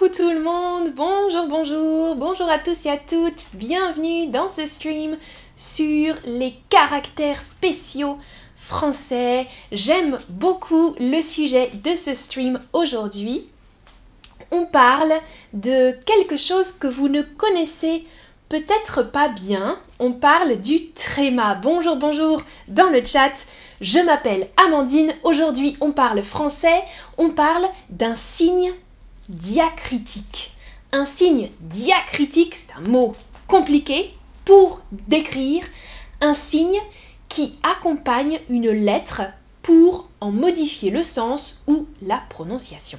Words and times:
Coucou 0.00 0.14
tout 0.14 0.30
le 0.30 0.40
monde, 0.40 0.94
bonjour, 0.94 1.46
bonjour, 1.46 2.16
bonjour 2.16 2.48
à 2.48 2.58
tous 2.58 2.86
et 2.86 2.90
à 2.90 2.96
toutes, 2.96 3.48
bienvenue 3.52 4.28
dans 4.28 4.48
ce 4.48 4.66
stream 4.66 5.18
sur 5.56 6.14
les 6.24 6.54
caractères 6.70 7.42
spéciaux 7.42 8.16
français. 8.56 9.46
J'aime 9.72 10.18
beaucoup 10.30 10.94
le 10.98 11.20
sujet 11.20 11.70
de 11.84 11.94
ce 11.94 12.14
stream 12.14 12.62
aujourd'hui. 12.72 13.46
On 14.50 14.64
parle 14.64 15.12
de 15.52 15.92
quelque 16.06 16.38
chose 16.38 16.72
que 16.72 16.86
vous 16.86 17.08
ne 17.08 17.20
connaissez 17.20 18.06
peut-être 18.48 19.02
pas 19.02 19.28
bien. 19.28 19.78
On 19.98 20.12
parle 20.12 20.62
du 20.62 20.92
tréma. 20.92 21.56
Bonjour, 21.56 21.96
bonjour 21.96 22.42
dans 22.68 22.88
le 22.88 23.04
chat. 23.04 23.34
Je 23.82 23.98
m'appelle 23.98 24.48
Amandine. 24.66 25.12
Aujourd'hui, 25.24 25.76
on 25.82 25.92
parle 25.92 26.22
français. 26.22 26.84
On 27.18 27.28
parle 27.28 27.66
d'un 27.90 28.14
signe 28.14 28.72
diacritique. 29.30 30.52
Un 30.92 31.06
signe 31.06 31.50
diacritique, 31.60 32.54
c'est 32.54 32.72
un 32.74 32.88
mot 32.88 33.14
compliqué 33.46 34.12
pour 34.44 34.82
décrire 35.08 35.64
un 36.20 36.34
signe 36.34 36.80
qui 37.28 37.58
accompagne 37.62 38.40
une 38.48 38.70
lettre 38.70 39.22
pour 39.62 40.08
en 40.20 40.32
modifier 40.32 40.90
le 40.90 41.02
sens 41.02 41.62
ou 41.66 41.86
la 42.02 42.22
prononciation. 42.28 42.98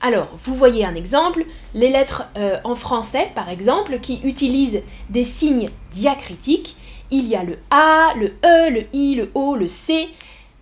Alors, 0.00 0.28
vous 0.42 0.54
voyez 0.54 0.84
un 0.84 0.94
exemple, 0.94 1.46
les 1.72 1.88
lettres 1.88 2.24
euh, 2.36 2.58
en 2.64 2.74
français, 2.74 3.30
par 3.34 3.48
exemple, 3.48 4.00
qui 4.00 4.20
utilisent 4.22 4.82
des 5.08 5.24
signes 5.24 5.68
diacritiques. 5.92 6.76
Il 7.10 7.26
y 7.26 7.36
a 7.36 7.42
le 7.42 7.58
A, 7.70 8.12
le 8.14 8.34
E, 8.44 8.70
le 8.70 8.84
I, 8.92 9.14
le 9.14 9.30
O, 9.34 9.56
le 9.56 9.66
C, 9.66 10.08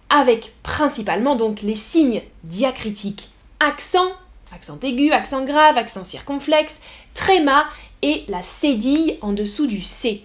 avec 0.08 0.52
principalement 0.62 1.34
donc 1.34 1.62
les 1.62 1.74
signes 1.74 2.22
diacritiques 2.44 3.30
accent, 3.58 4.12
accent 4.54 4.78
aigu, 4.82 5.12
accent 5.12 5.44
grave, 5.44 5.78
accent 5.78 6.04
circonflexe, 6.04 6.80
tréma 7.14 7.66
et 8.02 8.24
la 8.28 8.42
cédille 8.42 9.18
en 9.20 9.32
dessous 9.32 9.66
du 9.66 9.82
C. 9.82 10.22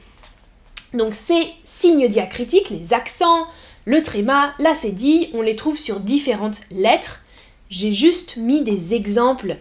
Donc 0.94 1.14
ces 1.14 1.48
signes 1.64 2.08
diacritiques, 2.08 2.70
les 2.70 2.94
accents, 2.94 3.48
le 3.86 4.02
tréma, 4.02 4.54
la 4.60 4.76
cédille, 4.76 5.30
on 5.34 5.42
les 5.42 5.56
trouve 5.56 5.78
sur 5.78 6.00
différentes 6.00 6.62
lettres. 6.72 7.24
J'ai 7.70 7.94
juste 7.94 8.38
mis 8.38 8.62
des 8.62 8.94
exemples 8.94 9.58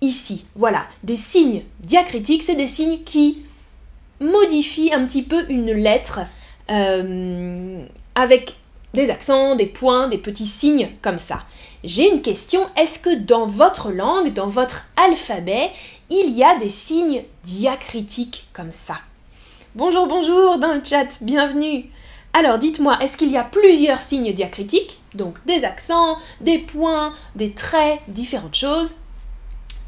ici. 0.00 0.46
Voilà, 0.54 0.86
des 1.02 1.16
signes 1.16 1.62
diacritiques, 1.80 2.42
c'est 2.42 2.54
des 2.54 2.66
signes 2.66 3.02
qui 3.04 3.42
modifient 4.20 4.92
un 4.92 5.04
petit 5.06 5.22
peu 5.22 5.44
une 5.48 5.72
lettre 5.72 6.20
euh, 6.70 7.84
avec 8.14 8.54
des 8.94 9.10
accents, 9.10 9.54
des 9.54 9.66
points, 9.66 10.08
des 10.08 10.18
petits 10.18 10.46
signes 10.46 10.90
comme 11.02 11.18
ça. 11.18 11.44
J'ai 11.84 12.10
une 12.12 12.22
question, 12.22 12.60
est-ce 12.76 12.98
que 12.98 13.14
dans 13.14 13.46
votre 13.46 13.92
langue, 13.92 14.32
dans 14.32 14.48
votre 14.48 14.86
alphabet, 14.96 15.70
il 16.10 16.30
y 16.30 16.42
a 16.42 16.58
des 16.58 16.68
signes 16.68 17.22
diacritiques 17.44 18.48
comme 18.52 18.72
ça? 18.72 18.96
Bonjour, 19.76 20.08
bonjour 20.08 20.58
dans 20.58 20.74
le 20.74 20.82
chat, 20.84 21.06
bienvenue. 21.20 21.84
Alors 22.32 22.58
dites-moi, 22.58 22.98
est-ce 23.00 23.16
qu'il 23.16 23.30
y 23.30 23.36
a 23.36 23.44
plusieurs 23.44 24.00
signes 24.00 24.32
diacritiques? 24.32 24.98
Donc 25.14 25.36
des 25.46 25.64
accents, 25.64 26.16
des 26.40 26.58
points, 26.58 27.14
des 27.36 27.52
traits, 27.52 28.00
différentes 28.08 28.56
choses. 28.56 28.96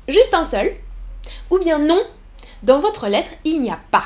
Juste 0.06 0.32
un 0.32 0.44
seul? 0.44 0.72
Ou 1.50 1.58
bien 1.58 1.80
non, 1.80 2.02
dans 2.62 2.78
votre 2.78 3.08
lettre, 3.08 3.32
il 3.42 3.60
n'y 3.60 3.70
a 3.70 3.80
pas 3.90 4.04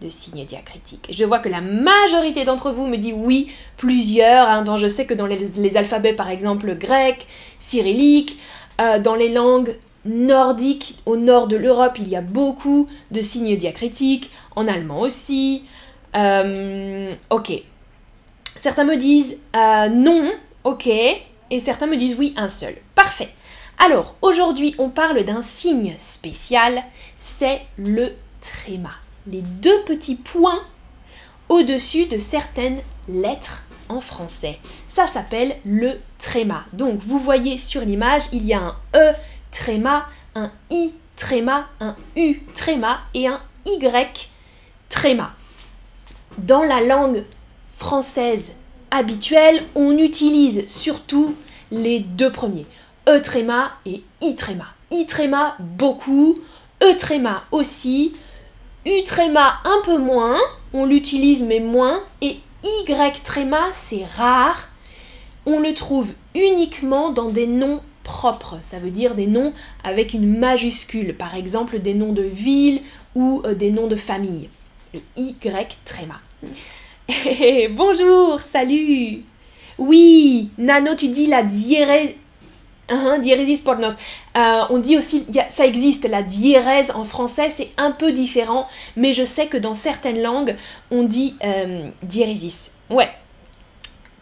de 0.00 0.08
signes 0.08 0.44
diacritiques. 0.44 1.08
Je 1.12 1.24
vois 1.24 1.38
que 1.38 1.48
la 1.48 1.60
majorité 1.60 2.44
d'entre 2.44 2.70
vous 2.70 2.86
me 2.86 2.96
dit 2.96 3.12
oui, 3.12 3.52
plusieurs, 3.76 4.48
hein, 4.48 4.62
dont 4.62 4.76
je 4.76 4.88
sais 4.88 5.06
que 5.06 5.14
dans 5.14 5.26
les, 5.26 5.76
alphabets 5.76 6.14
par 6.14 6.30
exemple 6.30 6.74
grec, 6.74 7.26
cyrillique, 7.58 8.38
euh, 8.80 8.98
dans 8.98 9.14
les 9.14 9.30
langues 9.30 9.76
nordiques 10.04 10.96
au 11.04 11.16
nord 11.16 11.48
de 11.48 11.56
l'Europe, 11.56 11.98
il 11.98 12.08
y 12.08 12.16
a 12.16 12.22
beaucoup 12.22 12.86
de 13.10 13.20
signes 13.20 13.56
diacritiques, 13.56 14.30
en 14.56 14.66
allemand 14.66 15.00
aussi. 15.00 15.64
Euh, 16.16 17.12
ok. 17.28 17.52
Certains 18.56 18.84
me 18.84 18.96
disent 18.96 19.38
euh, 19.54 19.88
non, 19.88 20.32
ok, 20.64 20.86
et 20.86 21.60
certains 21.60 21.86
me 21.86 21.96
disent 21.96 22.16
oui, 22.18 22.34
un 22.36 22.48
seul. 22.48 22.74
Parfait. 22.94 23.28
Alors, 23.82 24.16
aujourd'hui, 24.20 24.74
on 24.78 24.90
parle 24.90 25.24
d'un 25.24 25.42
signe 25.42 25.94
spécial, 25.98 26.82
c'est 27.18 27.62
le 27.78 28.12
tréma 28.40 28.90
les 29.26 29.42
deux 29.42 29.82
petits 29.82 30.16
points 30.16 30.60
au-dessus 31.48 32.06
de 32.06 32.18
certaines 32.18 32.80
lettres 33.08 33.62
en 33.88 34.00
français. 34.00 34.58
Ça 34.86 35.06
s'appelle 35.06 35.56
le 35.64 35.98
tréma. 36.18 36.64
Donc 36.72 37.00
vous 37.06 37.18
voyez 37.18 37.58
sur 37.58 37.82
l'image, 37.82 38.24
il 38.32 38.46
y 38.46 38.54
a 38.54 38.60
un 38.60 38.76
E 38.94 39.12
tréma, 39.50 40.06
un 40.34 40.50
I 40.70 40.94
tréma, 41.16 41.68
un 41.80 41.96
U 42.16 42.40
tréma 42.54 43.00
et 43.14 43.26
un 43.26 43.40
Y 43.66 44.30
tréma. 44.88 45.34
Dans 46.38 46.62
la 46.62 46.80
langue 46.80 47.24
française 47.76 48.54
habituelle, 48.90 49.64
on 49.74 49.98
utilise 49.98 50.66
surtout 50.68 51.34
les 51.70 52.00
deux 52.00 52.30
premiers, 52.30 52.66
E 53.08 53.20
tréma 53.20 53.72
et 53.84 54.02
I 54.20 54.36
tréma. 54.36 54.66
I 54.92 55.06
tréma 55.06 55.56
beaucoup, 55.58 56.38
E 56.82 56.96
tréma 56.96 57.44
aussi, 57.50 58.12
U 58.86 59.02
tréma 59.04 59.58
un 59.64 59.82
peu 59.84 59.98
moins, 59.98 60.38
on 60.72 60.86
l'utilise 60.86 61.42
mais 61.42 61.60
moins, 61.60 62.00
et 62.22 62.38
Y 62.64 63.22
tréma 63.22 63.68
c'est 63.72 64.04
rare, 64.04 64.68
on 65.44 65.60
le 65.60 65.74
trouve 65.74 66.12
uniquement 66.34 67.10
dans 67.10 67.28
des 67.28 67.46
noms 67.46 67.82
propres, 68.04 68.58
ça 68.62 68.78
veut 68.78 68.90
dire 68.90 69.14
des 69.14 69.26
noms 69.26 69.52
avec 69.84 70.14
une 70.14 70.38
majuscule, 70.38 71.14
par 71.14 71.34
exemple 71.34 71.78
des 71.78 71.94
noms 71.94 72.12
de 72.12 72.22
ville 72.22 72.80
ou 73.14 73.42
euh, 73.44 73.54
des 73.54 73.70
noms 73.70 73.86
de 73.86 73.96
famille. 73.96 74.48
Le 74.94 75.00
Y 75.16 75.76
tréma. 75.84 76.20
bonjour, 77.76 78.40
salut 78.40 79.22
Oui, 79.78 80.48
Nano, 80.56 80.94
tu 80.94 81.08
dis 81.08 81.26
la 81.26 81.42
diérèse 81.42 82.14
diérésis 83.20 83.60
pornos. 83.60 83.96
Euh, 84.36 84.62
on 84.70 84.78
dit 84.78 84.96
aussi, 84.96 85.26
ça 85.50 85.66
existe, 85.66 86.08
la 86.08 86.22
diérèse 86.22 86.90
en 86.92 87.04
français, 87.04 87.50
c'est 87.50 87.70
un 87.76 87.92
peu 87.92 88.12
différent, 88.12 88.68
mais 88.96 89.12
je 89.12 89.24
sais 89.24 89.46
que 89.46 89.56
dans 89.56 89.74
certaines 89.74 90.22
langues, 90.22 90.56
on 90.90 91.04
dit 91.04 91.36
euh, 91.44 91.88
diérésis. 92.02 92.72
Ouais. 92.88 93.10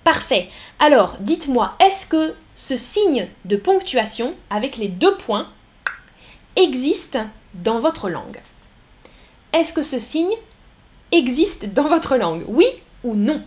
Parfait. 0.04 0.48
Alors, 0.78 1.16
dites-moi, 1.20 1.74
est-ce 1.84 2.06
que 2.06 2.34
ce 2.54 2.76
signe 2.76 3.28
de 3.44 3.56
ponctuation 3.56 4.34
avec 4.50 4.76
les 4.76 4.88
deux 4.88 5.16
points 5.16 5.48
existe 6.56 7.18
dans 7.54 7.78
votre 7.78 8.08
langue? 8.08 8.40
Est-ce 9.52 9.72
que 9.72 9.82
ce 9.82 9.98
signe 9.98 10.34
existe 11.12 11.72
dans 11.72 11.88
votre 11.88 12.16
langue? 12.16 12.44
Oui 12.48 12.66
ou 13.04 13.14
non? 13.14 13.42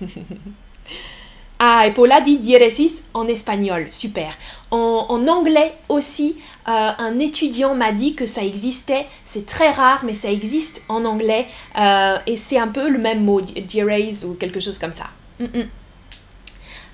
Ah, 1.60 1.86
et 1.86 1.90
Paula 1.92 2.20
dit 2.20 2.38
diéresis 2.38 3.04
en 3.14 3.26
espagnol, 3.26 3.88
super. 3.90 4.32
En, 4.70 5.26
anglais 5.26 5.74
aussi, 5.88 6.36
euh, 6.68 6.90
un 6.98 7.18
étudiant 7.18 7.74
m'a 7.74 7.90
dit 7.90 8.14
que 8.14 8.26
ça 8.26 8.44
existait, 8.44 9.06
c'est 9.24 9.44
très 9.44 9.70
rare, 9.72 10.02
mais 10.04 10.14
ça 10.14 10.30
existe 10.30 10.84
en 10.88 11.04
anglais, 11.04 11.46
euh, 11.76 12.16
et 12.26 12.36
c'est 12.36 12.58
un 12.58 12.68
peu 12.68 12.88
le 12.88 12.98
même 12.98 13.24
mot, 13.24 13.40
diérese 13.40 14.24
ou 14.24 14.34
quelque 14.34 14.60
chose 14.60 14.78
comme 14.78 14.92
ça. 14.92 15.06
Mm, 15.40 15.58
mm. 15.58 15.68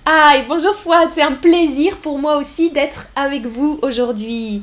Ah, 0.06 0.32
et 0.38 0.44
bonjour 0.48 0.74
Fouad, 0.74 1.10
c'est 1.10 1.22
un 1.22 1.32
plaisir 1.32 1.98
pour 1.98 2.18
moi 2.18 2.36
aussi 2.36 2.70
d'être 2.70 3.08
avec 3.16 3.46
vous 3.46 3.78
aujourd'hui. 3.82 4.62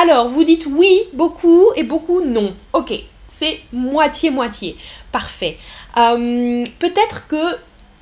Alors, 0.00 0.28
vous 0.28 0.44
dites 0.44 0.66
oui, 0.66 1.02
beaucoup, 1.12 1.66
et 1.76 1.84
beaucoup 1.84 2.20
non. 2.20 2.54
Ok, 2.72 2.92
c'est 3.26 3.60
moitié-moitié. 3.72 4.76
Parfait. 5.12 5.56
Euh, 5.96 6.64
peut-être 6.78 7.28
que 7.28 7.56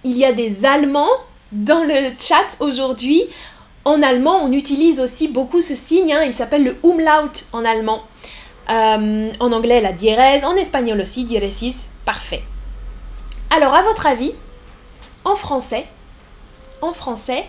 il 0.04 0.16
y 0.18 0.24
a 0.24 0.32
des 0.32 0.66
Allemands 0.66 1.08
dans 1.54 1.84
le 1.84 2.12
chat 2.18 2.56
aujourd'hui, 2.60 3.22
en 3.84 4.02
allemand, 4.02 4.40
on 4.42 4.52
utilise 4.52 5.00
aussi 5.00 5.28
beaucoup 5.28 5.60
ce 5.60 5.74
signe. 5.74 6.12
Hein. 6.12 6.24
il 6.24 6.34
s'appelle 6.34 6.64
le 6.64 6.76
umlaut 6.84 7.32
en 7.52 7.64
allemand. 7.64 8.02
Euh, 8.70 9.30
en 9.40 9.52
anglais, 9.52 9.80
la 9.80 9.92
diérèse. 9.92 10.44
En 10.44 10.56
espagnol 10.56 11.00
aussi, 11.00 11.24
diéresis. 11.24 11.90
Parfait. 12.04 12.42
Alors, 13.50 13.74
à 13.74 13.82
votre 13.82 14.06
avis, 14.06 14.32
en 15.24 15.36
français, 15.36 15.86
en 16.80 16.92
français, 16.92 17.44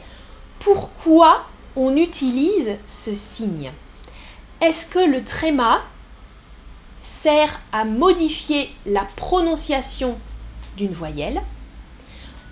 pourquoi 0.60 1.46
on 1.76 1.98
utilise 1.98 2.78
ce 2.86 3.16
signe? 3.16 3.72
Est-ce 4.62 4.86
que 4.86 5.00
le 5.00 5.24
tréma 5.24 5.82
sert 7.02 7.60
à 7.72 7.86
modifier 7.86 8.70
la 8.86 9.06
prononciation 9.16 10.18
d'une 10.78 10.94
voyelle? 10.94 11.42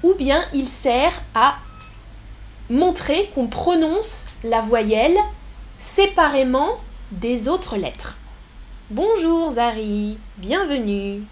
Ou 0.04 0.14
bien 0.14 0.44
il 0.54 0.68
sert 0.68 1.22
à 1.34 1.56
montrer 2.70 3.32
qu'on 3.34 3.48
prononce 3.48 4.28
la 4.44 4.62
voyelle 4.62 5.18
séparément 5.78 6.78
des 7.12 7.48
autres 7.48 7.78
lettres. 7.78 8.18
Bonjour 8.90 9.54
Zari, 9.54 10.18
bienvenue. 10.38 11.24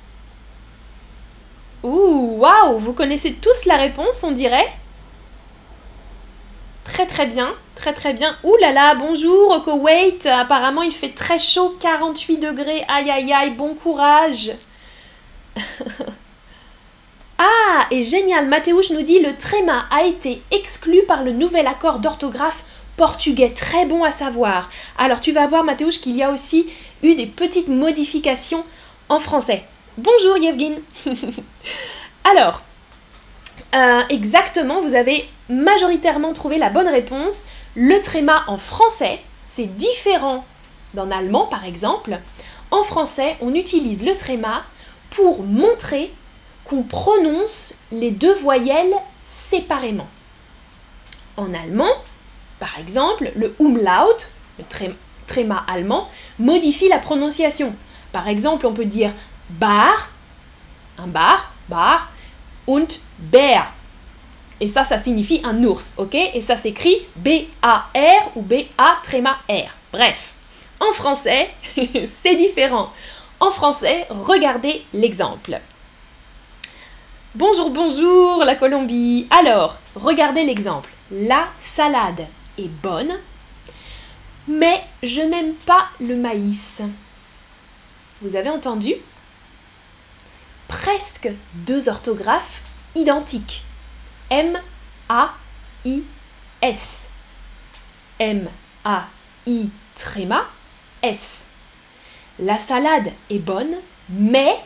Ouh, 1.84 2.38
waouh, 2.38 2.80
vous 2.80 2.94
connaissez 2.94 3.34
tous 3.34 3.66
la 3.66 3.76
réponse, 3.76 4.24
on 4.24 4.32
dirait? 4.32 4.72
Très 6.84 7.06
très 7.06 7.26
bien, 7.26 7.54
très 7.76 7.94
très 7.94 8.14
bien. 8.14 8.36
Ouh 8.44 8.56
là 8.58 8.72
là, 8.72 8.96
bonjour 8.96 9.52
au 9.52 9.62
Koweït. 9.62 10.26
Apparemment 10.26 10.82
il 10.84 10.92
fait 10.92 11.14
très 11.14 11.40
chaud, 11.40 11.76
48 11.80 12.38
degrés. 12.38 12.84
Aïe 12.88 13.10
aïe 13.10 13.34
aïe, 13.34 13.52
bon 13.52 13.76
courage. 13.76 14.52
ah, 17.44 17.88
et 17.90 18.04
génial, 18.04 18.48
Mathéouche 18.48 18.92
nous 18.92 19.02
dit 19.02 19.20
le 19.20 19.36
tréma 19.36 19.86
a 19.90 20.04
été 20.04 20.44
exclu 20.52 21.02
par 21.08 21.24
le 21.24 21.32
nouvel 21.32 21.66
accord 21.66 21.98
d'orthographe 21.98 22.64
portugais. 22.98 23.50
Très 23.50 23.88
bon 23.88 24.04
à 24.04 24.12
savoir. 24.12 24.70
Alors 24.96 25.22
tu 25.22 25.32
vas 25.32 25.48
voir 25.48 25.64
Mathéouche 25.64 26.02
qu'il 26.02 26.16
y 26.16 26.22
a 26.22 26.30
aussi 26.30 26.72
eu 27.02 27.16
des 27.16 27.26
petites 27.26 27.68
modifications 27.68 28.64
en 29.10 29.20
français. 29.20 29.64
Bonjour 29.98 30.38
Yevgin. 30.38 30.76
Alors, 32.32 32.62
euh, 33.76 34.02
exactement, 34.10 34.80
vous 34.82 34.94
avez 34.94 35.28
majoritairement 35.50 36.34
trouvé 36.34 36.60
la 36.60 36.70
bonne 36.70 36.88
réponse. 36.88 37.46
Le 37.74 38.00
tréma 38.02 38.44
en 38.46 38.58
français, 38.58 39.20
c'est 39.48 39.78
différent 39.78 40.46
d'en 40.94 41.10
allemand 41.10 41.48
par 41.48 41.66
exemple. 41.66 42.20
En 42.70 42.84
français, 42.84 43.36
on 43.42 43.56
utilise 43.56 44.06
le 44.06 44.16
tréma 44.16 44.64
pour 45.10 45.42
montrer 45.42 46.12
qu'on 46.66 46.84
prononce 46.84 47.76
les 47.92 48.12
deux 48.12 48.36
voyelles 48.36 48.96
séparément. 49.24 50.08
En 51.38 51.54
allemand, 51.54 51.92
par 52.60 52.78
exemple, 52.80 53.32
le 53.36 53.56
umlaut, 53.60 54.18
le 54.60 54.66
tréma 55.28 55.64
allemand, 55.68 56.10
modifie 56.40 56.90
la 56.90 57.00
prononciation. 57.00 57.76
Par 58.12 58.28
exemple, 58.28 58.66
on 58.66 58.74
peut 58.74 58.86
dire 58.86 59.12
bar, 59.50 60.10
un 60.98 61.08
bar, 61.08 61.54
bar, 61.70 62.12
und 62.68 62.88
Bär. 63.20 63.74
Et 64.60 64.68
ça, 64.68 64.84
ça 64.84 65.02
signifie 65.02 65.42
un 65.44 65.64
ours, 65.64 65.96
ok? 65.98 66.16
Et 66.16 66.42
ça 66.42 66.56
s'écrit 66.56 67.08
B-A-R 67.16 68.32
ou 68.36 68.42
B-A 68.42 69.00
tréma 69.04 69.38
R. 69.50 69.72
Bref, 69.92 70.34
en 70.80 70.92
français, 70.92 71.50
c'est 72.06 72.36
différent. 72.36 72.92
En 73.40 73.50
français, 73.50 74.06
regardez 74.10 74.86
l'exemple. 74.94 75.60
Bonjour, 77.34 77.70
bonjour 77.70 78.44
la 78.44 78.58
Colombie. 78.58 79.26
Alors, 79.30 79.78
regardez 79.96 80.44
l'exemple. 80.44 80.90
La 81.12 81.48
salade 81.58 82.28
est 82.58 82.68
bonne, 82.68 83.18
mais 84.50 84.84
je 85.02 85.22
n'aime 85.22 85.54
pas 85.54 85.86
le 86.02 86.18
maïs. 86.18 86.82
Vous 88.22 88.36
avez 88.36 88.50
entendu? 88.50 88.96
Presque 90.68 91.30
deux 91.54 91.88
orthographes 91.88 92.64
identiques. 92.96 93.64
M-A-I-S. 94.30 94.60
M-A-I 98.20 99.70
tréma 99.96 100.48
S. 101.02 101.46
La 102.40 102.60
salade 102.60 103.14
est 103.30 103.40
bonne, 103.40 103.78
mais 104.10 104.60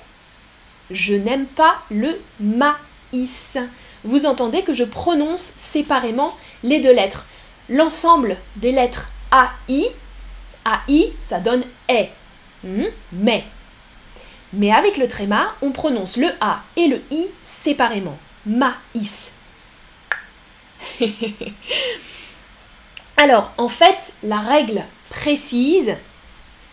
je 0.91 1.15
n'aime 1.15 1.45
pas 1.45 1.77
le 1.89 2.19
maïs. 2.39 3.57
Vous 4.03 4.25
entendez 4.25 4.63
que 4.63 4.73
je 4.73 4.83
prononce 4.83 5.41
séparément 5.41 6.37
les 6.63 6.79
deux 6.79 6.93
lettres. 6.93 7.25
L'ensemble 7.69 8.37
des 8.57 8.71
lettres 8.71 9.09
AI, 9.69 9.91
AI, 10.65 11.13
ça 11.21 11.39
donne 11.39 11.63
E. 11.89 12.07
mais. 13.11 13.43
Mais 14.53 14.71
avec 14.71 14.97
le 14.97 15.07
tréma, 15.07 15.55
on 15.61 15.71
prononce 15.71 16.17
le 16.17 16.29
A 16.39 16.63
et 16.75 16.87
le 16.87 17.01
I 17.11 17.27
séparément. 17.43 18.17
Maïs. 18.45 19.33
Alors, 23.17 23.51
en 23.57 23.69
fait, 23.69 24.13
la 24.23 24.39
règle 24.39 24.83
précise, 25.09 25.95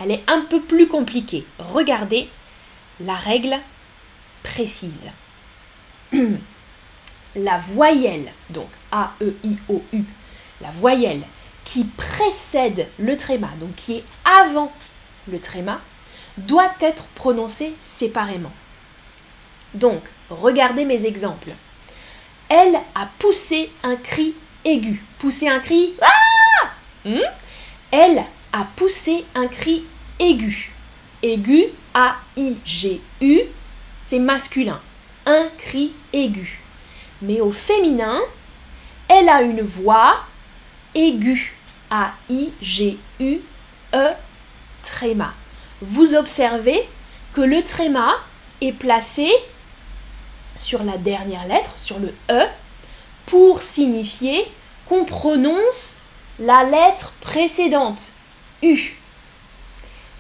elle 0.01 0.11
est 0.11 0.23
un 0.29 0.43
peu 0.43 0.61
plus 0.61 0.87
compliquée. 0.87 1.45
Regardez 1.59 2.29
la 3.01 3.15
règle 3.15 3.59
précise. 4.43 5.11
la 7.37 7.59
voyelle, 7.59 8.33
donc 8.51 8.69
A, 8.91 9.13
E, 9.21 9.35
I, 9.45 9.57
O, 9.69 9.83
U, 9.93 10.03
la 10.61 10.71
voyelle 10.71 11.23
qui 11.65 11.85
précède 11.85 12.89
le 12.99 13.17
tréma, 13.17 13.49
donc 13.61 13.75
qui 13.77 13.97
est 13.97 14.05
avant 14.25 14.73
le 15.31 15.39
tréma, 15.39 15.81
doit 16.37 16.73
être 16.81 17.05
prononcée 17.15 17.75
séparément. 17.83 18.53
Donc, 19.75 20.03
regardez 20.29 20.85
mes 20.85 21.07
exemples. 21.07 21.51
Elle 22.49 22.77
a 22.95 23.09
poussé 23.19 23.71
un 23.83 23.97
cri 23.97 24.35
aigu. 24.65 25.03
Poussé 25.19 25.49
un 25.49 25.61
cri 25.61 25.95
Ah 26.01 26.69
hmm? 27.05 27.21
Elle 27.91 28.25
a 28.53 28.67
poussé 28.77 29.25
un 29.35 29.47
cri 29.47 29.87
aigu. 30.19 30.73
Aigu, 31.23 31.67
A-I-G-U, 31.95 33.41
masculin. 34.19 34.81
Un 35.27 35.49
cri 35.59 35.93
aigu. 36.13 36.61
Mais 37.21 37.41
au 37.41 37.53
féminin, 37.53 38.21
elle 39.09 39.29
a 39.29 39.43
une 39.43 39.63
voix 39.63 40.17
aiguë. 40.95 41.55
A-I-G-U-E, 41.91 43.41
tréma. 44.83 45.35
Vous 45.83 46.15
observez 46.15 46.89
que 47.35 47.43
le 47.43 47.63
tréma 47.63 48.15
est 48.63 48.73
placé 48.73 49.31
sur 50.57 50.83
la 50.85 50.97
dernière 50.97 51.47
lettre, 51.47 51.73
sur 51.77 51.99
le 51.99 52.15
E, 52.31 52.47
pour 53.27 53.61
signifier 53.61 54.51
qu'on 54.87 55.05
prononce 55.05 55.97
la 56.39 56.65
lettre 56.65 57.13
précédente, 57.21 58.13
U. 58.63 58.97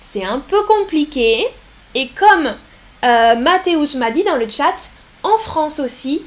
C'est 0.00 0.24
un 0.24 0.40
peu 0.40 0.62
compliqué, 0.64 1.46
et 1.94 2.08
comme 2.08 2.54
euh, 3.04 3.36
Mathéus 3.36 3.94
m'a 3.96 4.10
dit 4.10 4.24
dans 4.24 4.36
le 4.36 4.48
chat, 4.48 4.74
en 5.22 5.38
France 5.38 5.80
aussi, 5.80 6.22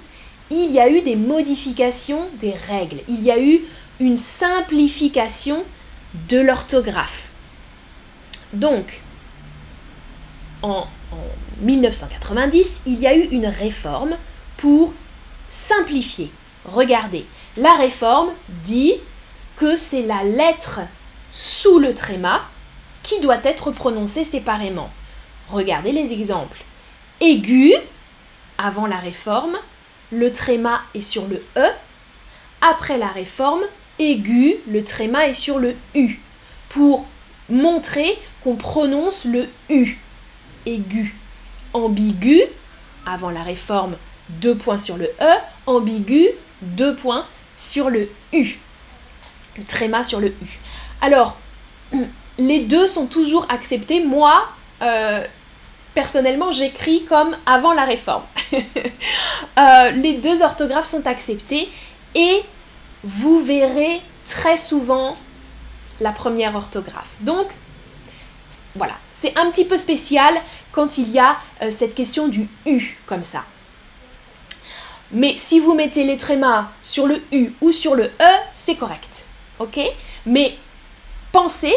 il 0.49 0.71
y 0.71 0.79
a 0.79 0.89
eu 0.89 1.01
des 1.01 1.15
modifications 1.15 2.29
des 2.39 2.53
règles. 2.53 2.99
Il 3.07 3.21
y 3.23 3.31
a 3.31 3.39
eu 3.39 3.61
une 3.99 4.17
simplification 4.17 5.63
de 6.29 6.39
l'orthographe. 6.39 7.29
Donc, 8.53 9.01
en, 10.61 10.87
1990, 11.61 12.81
il 12.85 12.99
y 12.99 13.07
a 13.07 13.15
eu 13.15 13.23
une 13.31 13.47
réforme 13.47 14.17
pour 14.57 14.93
simplifier. 15.49 16.31
Regardez, 16.65 17.25
la 17.57 17.73
réforme 17.75 18.29
dit 18.63 18.95
que 19.55 19.75
c'est 19.75 20.01
la 20.01 20.23
lettre 20.23 20.81
sous 21.31 21.79
le 21.79 21.93
tréma 21.93 22.41
qui 23.03 23.19
doit 23.19 23.43
être 23.43 23.71
prononcée 23.71 24.25
séparément. 24.25 24.89
Regardez 25.49 25.91
les 25.91 26.11
exemples. 26.13 26.63
Aigu, 27.21 27.73
avant 28.57 28.87
la 28.87 28.97
réforme, 28.97 29.57
le 30.11 30.31
tréma 30.31 30.81
est 30.93 31.01
sur 31.01 31.27
le 31.27 31.43
E. 31.57 31.69
Après 32.61 32.97
la 32.97 33.07
réforme, 33.07 33.61
aigu, 33.99 34.55
le 34.67 34.83
tréma 34.83 35.27
est 35.27 35.33
sur 35.33 35.59
le 35.59 35.75
U. 35.93 36.19
Pour 36.69 37.05
montrer 37.49 38.17
qu'on 38.43 38.55
prononce 38.55 39.25
le 39.25 39.47
U. 39.69 39.97
Aigu 40.65 41.15
ambigu, 41.75 42.41
avant 43.05 43.29
la 43.29 43.43
réforme, 43.43 43.95
deux 44.29 44.55
points 44.55 44.77
sur 44.77 44.97
le 44.97 45.05
E, 45.21 45.33
ambigu, 45.67 46.29
deux 46.61 46.95
points 46.95 47.25
sur 47.57 47.89
le 47.89 48.09
U. 48.33 48.57
Tréma 49.67 50.03
sur 50.03 50.19
le 50.19 50.29
U. 50.29 50.59
Alors, 51.01 51.37
les 52.37 52.61
deux 52.61 52.87
sont 52.87 53.05
toujours 53.05 53.45
acceptés. 53.49 54.03
Moi, 54.03 54.47
euh, 54.81 55.23
personnellement, 55.93 56.51
j'écris 56.51 57.05
comme 57.05 57.35
avant 57.45 57.73
la 57.73 57.85
réforme. 57.85 58.23
Euh, 59.57 59.91
les 59.91 60.15
deux 60.15 60.41
orthographes 60.41 60.85
sont 60.85 61.07
acceptés 61.07 61.69
et 62.13 62.43
vous 63.05 63.39
verrez 63.39 64.01
très 64.25 64.57
souvent 64.57 65.15
la 66.01 66.11
première 66.11 66.55
orthographe. 66.55 67.15
Donc, 67.21 67.47
voilà, 68.75 68.95
c'est 69.13 69.37
un 69.39 69.49
petit 69.51 69.63
peu 69.63 69.77
spécial 69.77 70.33
quand 70.73 70.97
il 70.97 71.09
y 71.09 71.19
a 71.19 71.37
euh, 71.61 71.71
cette 71.71 71.95
question 71.95 72.27
du 72.27 72.49
U 72.65 72.97
comme 73.05 73.23
ça. 73.23 73.45
Mais 75.11 75.37
si 75.37 75.61
vous 75.61 75.73
mettez 75.73 76.03
les 76.03 76.17
trémas 76.17 76.67
sur 76.83 77.07
le 77.07 77.21
U 77.31 77.53
ou 77.61 77.71
sur 77.71 77.95
le 77.95 78.05
E, 78.05 78.33
c'est 78.51 78.75
correct. 78.75 79.25
Ok? 79.59 79.79
Mais 80.25 80.57
pensez 81.31 81.73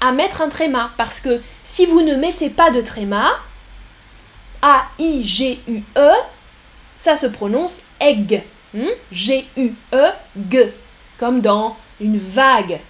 à 0.00 0.12
mettre 0.12 0.42
un 0.42 0.48
tréma 0.48 0.92
parce 0.96 1.20
que 1.20 1.40
si 1.70 1.84
vous 1.84 2.00
ne 2.00 2.14
mettez 2.14 2.48
pas 2.48 2.70
de 2.70 2.80
tréma, 2.80 3.30
A-I-G-U-E, 4.62 6.10
ça 6.96 7.14
se 7.14 7.26
prononce 7.26 7.80
egg. 8.00 8.42
Hmm? 8.72 8.88
G-U-E, 9.12 10.04
G. 10.50 10.72
Comme 11.18 11.42
dans 11.42 11.76
une 12.00 12.16
vague. 12.16 12.80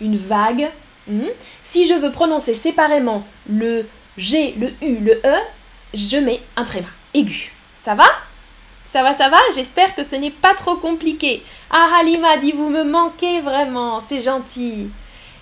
Une 0.00 0.16
vague. 0.16 0.68
Hmm? 1.06 1.28
Si 1.62 1.86
je 1.86 1.94
veux 1.94 2.10
prononcer 2.10 2.54
séparément 2.54 3.24
le 3.48 3.86
G, 4.18 4.54
le 4.58 4.70
U, 4.86 4.98
le 4.98 5.20
E, 5.24 5.38
je 5.94 6.16
mets 6.16 6.42
un 6.56 6.64
tréma 6.64 6.88
aigu. 7.14 7.52
Ça 7.84 7.94
va? 7.94 8.08
Ça 8.90 9.04
va, 9.04 9.14
ça 9.14 9.28
va? 9.28 9.38
J'espère 9.54 9.94
que 9.94 10.02
ce 10.02 10.16
n'est 10.16 10.32
pas 10.32 10.54
trop 10.54 10.74
compliqué. 10.76 11.44
Ah, 11.70 11.98
Halima 12.00 12.38
dit 12.38 12.52
Vous 12.52 12.70
me 12.70 12.82
manquez 12.82 13.40
vraiment, 13.40 14.00
c'est 14.00 14.20
gentil. 14.20 14.90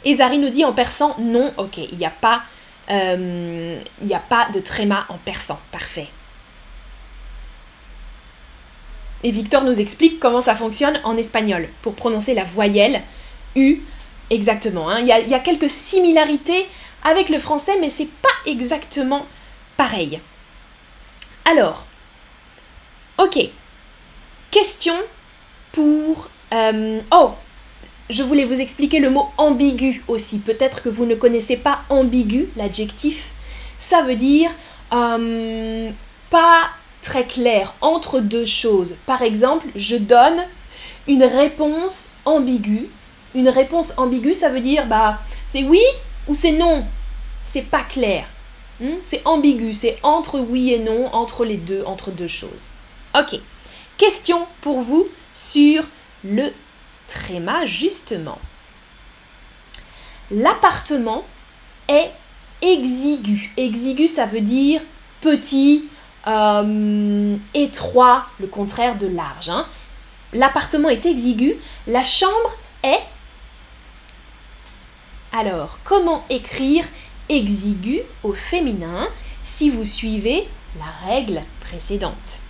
Et 0.05 0.17
Zari 0.17 0.39
nous 0.39 0.51
dit 0.51 0.67
en 0.67 0.73
persan 0.73 1.17
Non, 1.19 1.51
ok, 1.57 1.79
il 1.79 1.97
n'y 1.97 2.05
a, 2.05 2.11
pas, 2.11 2.43
euh, 2.91 3.81
il 4.03 4.15
a 4.15 4.19
pas 4.19 4.49
de 4.53 4.61
tréma 4.61 5.07
en 5.09 5.17
persan. 5.19 5.59
Parfait. 5.73 6.09
Et 9.23 9.31
Victor 9.31 9.65
nous 9.65 9.81
explique 9.81 10.21
comment 10.21 10.43
ça 10.43 10.55
fonctionne 10.55 11.01
en 11.05 11.17
espagnol 11.17 11.69
pour 11.83 11.95
prononcer 11.95 12.35
la 12.35 12.45
voyelle 12.45 13.03
U. 13.57 13.81
Exactement. 14.31 14.89
Hein. 14.89 15.01
Il, 15.01 15.07
y 15.07 15.13
a, 15.13 15.21
il 15.21 15.29
y 15.29 15.35
a 15.35 15.39
quelques 15.39 15.71
similarités 15.71 16.67
avec 17.03 17.31
le 17.31 17.39
français, 17.39 17.79
mais 17.81 17.91
c'est 17.91 18.09
pas 18.09 18.29
exactement 18.47 19.27
pareil. 19.77 20.21
Alors, 21.45 21.87
ok. 23.19 23.39
Question 24.51 24.95
pour... 25.73 26.29
Euh, 26.53 27.01
oh, 27.13 27.33
je 28.11 28.23
voulais 28.23 28.45
vous 28.45 28.61
expliquer 28.61 28.99
le 29.01 29.11
mot 29.11 29.29
ambigu 29.39 30.03
aussi. 30.09 30.39
Peut-être 30.39 30.83
que 30.83 30.89
vous 30.89 31.07
ne 31.07 31.15
connaissez 31.15 31.57
pas 31.57 31.81
ambigu, 31.89 32.49
l'adjectif. 32.57 33.33
Ça 33.79 34.03
veut 34.03 34.17
dire 34.17 34.51
euh, 34.93 35.91
pas 36.31 36.69
très 37.03 37.25
clair, 37.25 37.75
entre 37.81 38.21
deux 38.21 38.45
choses. 38.45 38.97
Par 39.07 39.23
exemple, 39.23 39.67
je 39.77 39.97
donne 39.97 40.45
une 41.07 41.25
réponse 41.25 42.11
ambiguë. 42.25 42.89
Une 43.35 43.49
réponse 43.49 43.95
ambiguë, 43.97 44.35
ça 44.35 44.49
veut 44.49 44.61
dire 44.61 44.87
bah 44.87 45.19
c'est 45.47 45.65
oui 45.65 45.83
ou 46.29 46.35
c'est 46.35 46.53
non. 46.53 46.85
C'est 47.43 47.63
pas 47.63 47.83
clair. 47.83 48.27
Hmm? 48.81 48.97
C'est 49.03 49.23
ambigu, 49.25 49.73
c'est 49.73 49.99
entre 50.03 50.39
oui 50.39 50.73
et 50.73 50.79
non, 50.79 51.07
entre 51.13 51.45
les 51.45 51.57
deux, 51.57 51.83
entre 51.85 52.11
deux 52.11 52.27
choses. 52.27 52.69
Ok. 53.15 53.39
Question 53.99 54.47
pour 54.61 54.81
vous 54.81 55.07
sur 55.33 55.85
le 56.25 56.53
justement. 57.65 58.39
L'appartement 60.31 61.25
est 61.89 62.11
exigu. 62.63 63.53
Exigu, 63.57 64.07
ça 64.07 64.27
veut 64.27 64.41
dire 64.41 64.81
petit, 65.21 65.89
euh, 66.27 67.37
étroit, 67.53 68.27
le 68.41 68.47
contraire 68.47 68.97
de 68.97 69.07
large. 69.07 69.49
Hein. 69.49 69.67
L'appartement 70.33 70.89
est 70.89 71.07
exigu. 71.07 71.55
La 71.87 72.05
chambre 72.05 72.55
est... 72.83 73.03
Alors, 75.33 75.79
comment 75.85 76.25
écrire 76.31 76.85
exigu 77.29 78.01
au 78.23 78.33
féminin 78.33 79.09
si 79.43 79.69
vous 79.69 79.85
suivez 79.85 80.49
la 80.79 81.09
règle 81.09 81.43
précédente? 81.61 82.44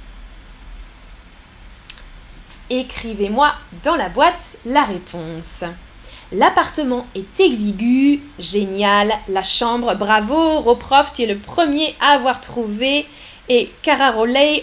Écrivez-moi 2.71 3.53
dans 3.83 3.97
la 3.97 4.09
boîte 4.09 4.57
la 4.65 4.85
réponse. 4.85 5.65
L'appartement 6.33 7.07
est 7.15 7.41
exigu, 7.41 8.21
génial. 8.39 9.13
La 9.29 9.43
chambre, 9.43 9.95
bravo, 9.95 10.61
Roprof, 10.61 11.13
tu 11.13 11.23
es 11.23 11.27
le 11.27 11.37
premier 11.37 11.95
à 12.01 12.15
avoir 12.15 12.41
trouvé. 12.41 13.07
Et 13.49 13.71
Cara 13.83 14.15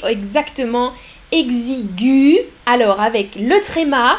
exactement, 0.10 0.91
exigu. 1.31 2.39
Alors, 2.65 3.00
avec 3.00 3.36
le 3.36 3.62
tréma 3.62 4.17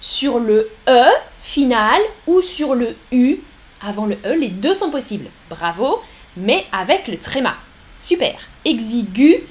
sur 0.00 0.38
le 0.38 0.70
E 0.88 1.04
final 1.42 2.00
ou 2.26 2.40
sur 2.40 2.74
le 2.74 2.94
U 3.10 3.38
avant 3.80 4.06
le 4.06 4.16
E, 4.24 4.34
les 4.38 4.48
deux 4.48 4.74
sont 4.74 4.90
possibles. 4.90 5.28
Bravo, 5.50 6.00
mais 6.36 6.66
avec 6.72 7.08
le 7.08 7.18
tréma. 7.18 7.56
Super. 7.98 8.36
Exigu. 8.64 9.42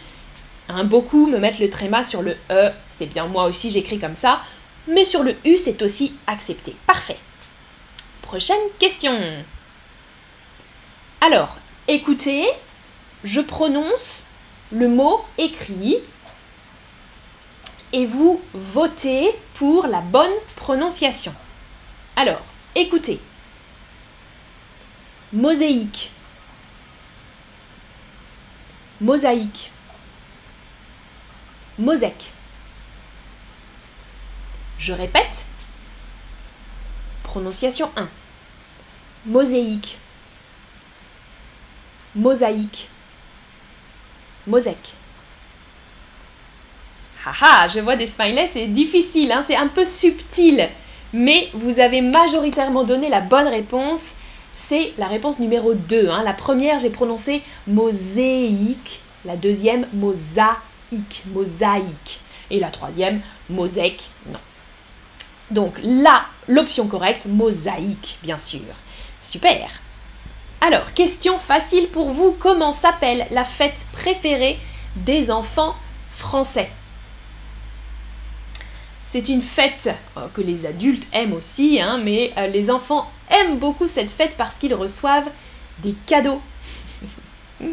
Hein, 0.69 0.83
beaucoup 0.83 1.27
me 1.27 1.37
mettent 1.37 1.59
le 1.59 1.69
tréma 1.69 2.03
sur 2.03 2.21
le 2.21 2.35
E. 2.49 2.71
C'est 2.89 3.05
bien, 3.05 3.27
moi 3.27 3.45
aussi 3.45 3.71
j'écris 3.71 3.99
comme 3.99 4.15
ça. 4.15 4.41
Mais 4.87 5.05
sur 5.05 5.23
le 5.23 5.35
U, 5.45 5.57
c'est 5.57 5.81
aussi 5.81 6.15
accepté. 6.27 6.75
Parfait. 6.85 7.17
Prochaine 8.21 8.57
question. 8.79 9.17
Alors, 11.21 11.57
écoutez, 11.87 12.45
je 13.23 13.41
prononce 13.41 14.25
le 14.71 14.87
mot 14.87 15.23
écrit 15.37 15.97
et 17.93 18.05
vous 18.05 18.41
votez 18.53 19.31
pour 19.55 19.87
la 19.87 20.01
bonne 20.01 20.31
prononciation. 20.55 21.33
Alors, 22.15 22.41
écoutez. 22.75 23.19
Mosaïque. 25.33 26.11
Mosaïque. 29.01 29.71
Mosaïque. 31.79 32.31
Je 34.79 34.93
répète. 34.93 35.45
Prononciation 37.23 37.89
1. 37.95 38.07
Mosaïque. 39.25 39.97
Mosaïque. 42.15 42.89
Mosaïque. 44.47 44.93
Haha, 47.25 47.67
je 47.67 47.79
vois 47.79 47.95
des 47.95 48.07
smileys, 48.07 48.47
c'est 48.47 48.67
difficile, 48.67 49.31
hein, 49.31 49.43
c'est 49.45 49.55
un 49.55 49.67
peu 49.67 49.83
subtil. 49.83 50.69
Mais 51.11 51.49
vous 51.53 51.79
avez 51.79 52.01
majoritairement 52.01 52.83
donné 52.83 53.09
la 53.09 53.21
bonne 53.21 53.47
réponse 53.47 54.15
c'est 54.57 54.93
la 54.97 55.05
réponse 55.05 55.39
numéro 55.39 55.75
2. 55.75 56.09
Hein. 56.09 56.23
La 56.23 56.33
première, 56.33 56.79
j'ai 56.79 56.89
prononcé 56.89 57.43
mosaïque. 57.67 59.01
La 59.23 59.35
deuxième, 59.35 59.87
mosaïque. 59.93 60.66
Mosaïque. 61.27 62.19
Et 62.49 62.59
la 62.59 62.69
troisième, 62.69 63.21
mosaïque. 63.49 64.09
Non. 64.27 64.39
Donc 65.51 65.73
là, 65.81 66.25
l'option 66.47 66.87
correcte, 66.87 67.25
mosaïque, 67.25 68.19
bien 68.23 68.37
sûr. 68.37 68.61
Super. 69.21 69.69
Alors, 70.61 70.93
question 70.93 71.37
facile 71.37 71.87
pour 71.89 72.09
vous. 72.11 72.35
Comment 72.39 72.71
s'appelle 72.71 73.27
la 73.31 73.43
fête 73.43 73.85
préférée 73.93 74.59
des 74.95 75.29
enfants 75.31 75.75
français? 76.11 76.71
C'est 79.05 79.29
une 79.29 79.41
fête 79.41 79.89
euh, 80.17 80.27
que 80.33 80.41
les 80.41 80.65
adultes 80.65 81.07
aiment 81.13 81.33
aussi, 81.33 81.79
hein, 81.79 81.97
mais 82.03 82.33
euh, 82.37 82.47
les 82.47 82.69
enfants 82.69 83.09
aiment 83.29 83.57
beaucoup 83.57 83.87
cette 83.87 84.11
fête 84.11 84.33
parce 84.37 84.57
qu'ils 84.57 84.73
reçoivent 84.73 85.29
des 85.79 85.95
cadeaux. 86.05 86.41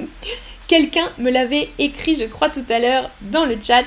Quelqu'un 0.75 1.09
me 1.19 1.31
l'avait 1.31 1.69
écrit, 1.78 2.16
je 2.16 2.25
crois, 2.25 2.50
tout 2.50 2.64
à 2.69 2.81
l'heure 2.81 3.09
dans 3.21 3.45
le 3.45 3.57
chat. 3.62 3.85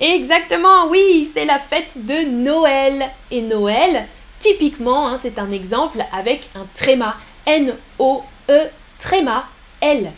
Exactement, 0.00 0.86
oui, 0.88 1.30
c'est 1.30 1.44
la 1.44 1.58
fête 1.58 2.06
de 2.06 2.24
Noël. 2.24 3.10
Et 3.30 3.42
Noël, 3.42 4.06
typiquement, 4.40 5.08
hein, 5.08 5.18
c'est 5.18 5.38
un 5.38 5.50
exemple 5.50 6.02
avec 6.10 6.48
un 6.54 6.66
tréma. 6.74 7.18
N-O-E, 7.44 8.68
tréma, 8.98 9.46
L. 9.82 10.10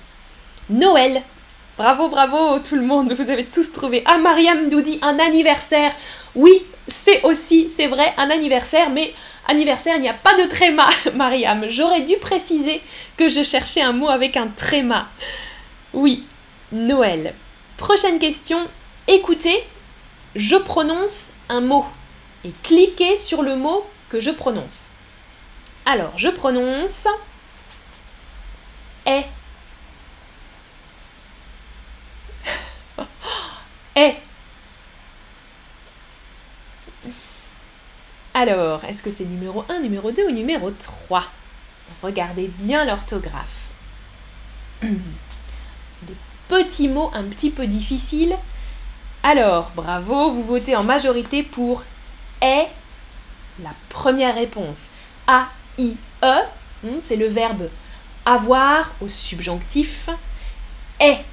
Noël. 0.68 1.22
Bravo, 1.76 2.10
bravo 2.10 2.60
tout 2.60 2.76
le 2.76 2.82
monde, 2.82 3.12
vous 3.12 3.28
avez 3.28 3.46
tous 3.46 3.72
trouvé. 3.72 4.04
Ah, 4.06 4.18
Mariam 4.18 4.68
nous 4.68 4.82
dit 4.82 5.00
un 5.02 5.18
anniversaire. 5.18 5.90
Oui, 6.36 6.62
c'est 6.86 7.24
aussi, 7.24 7.68
c'est 7.68 7.88
vrai, 7.88 8.14
un 8.18 8.30
anniversaire, 8.30 8.88
mais 8.88 9.14
anniversaire, 9.50 9.96
il 9.96 10.02
n'y 10.02 10.08
a 10.08 10.14
pas 10.14 10.34
de 10.40 10.48
tréma, 10.48 10.88
Mariam. 11.14 11.66
J'aurais 11.68 12.02
dû 12.02 12.16
préciser 12.16 12.80
que 13.16 13.28
je 13.28 13.42
cherchais 13.42 13.82
un 13.82 13.92
mot 13.92 14.08
avec 14.08 14.36
un 14.36 14.46
tréma. 14.46 15.08
Oui, 15.92 16.24
Noël. 16.72 17.34
Prochaine 17.76 18.18
question. 18.18 18.58
Écoutez, 19.08 19.64
je 20.36 20.56
prononce 20.56 21.32
un 21.48 21.60
mot 21.60 21.84
et 22.44 22.52
cliquez 22.62 23.16
sur 23.16 23.42
le 23.42 23.56
mot 23.56 23.84
que 24.08 24.20
je 24.20 24.30
prononce. 24.30 24.92
Alors, 25.84 26.12
je 26.16 26.28
prononce 26.28 27.08
est. 29.06 29.24
est. 33.96 34.16
Alors, 38.34 38.84
est-ce 38.84 39.02
que 39.02 39.10
c'est 39.10 39.24
numéro 39.24 39.64
1, 39.68 39.80
numéro 39.80 40.12
2 40.12 40.28
ou 40.28 40.30
numéro 40.30 40.70
3 40.70 41.24
Regardez 42.02 42.48
bien 42.48 42.84
l'orthographe. 42.84 43.66
C'est 44.82 46.06
des 46.06 46.16
petits 46.48 46.88
mots 46.88 47.10
un 47.12 47.24
petit 47.24 47.50
peu 47.50 47.66
difficiles. 47.66 48.36
Alors, 49.22 49.70
bravo, 49.74 50.30
vous 50.30 50.42
votez 50.42 50.74
en 50.76 50.82
majorité 50.82 51.42
pour 51.42 51.84
est 52.40 52.68
la 53.62 53.74
première 53.90 54.34
réponse. 54.34 54.90
A-I-E, 55.26 56.40
hmm, 56.82 57.00
c'est 57.00 57.16
le 57.16 57.26
verbe 57.26 57.68
avoir 58.24 58.92
au 59.02 59.08
subjonctif. 59.08 60.08
Est 60.98 61.24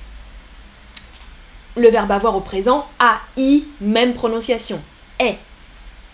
le 1.77 1.89
verbe 1.89 2.12
avoir 2.12 2.36
au 2.36 2.42
présent, 2.42 2.88
A-I, 3.00 3.66
même 3.80 4.13
prononciation. 4.13 4.82
Est 5.20 5.38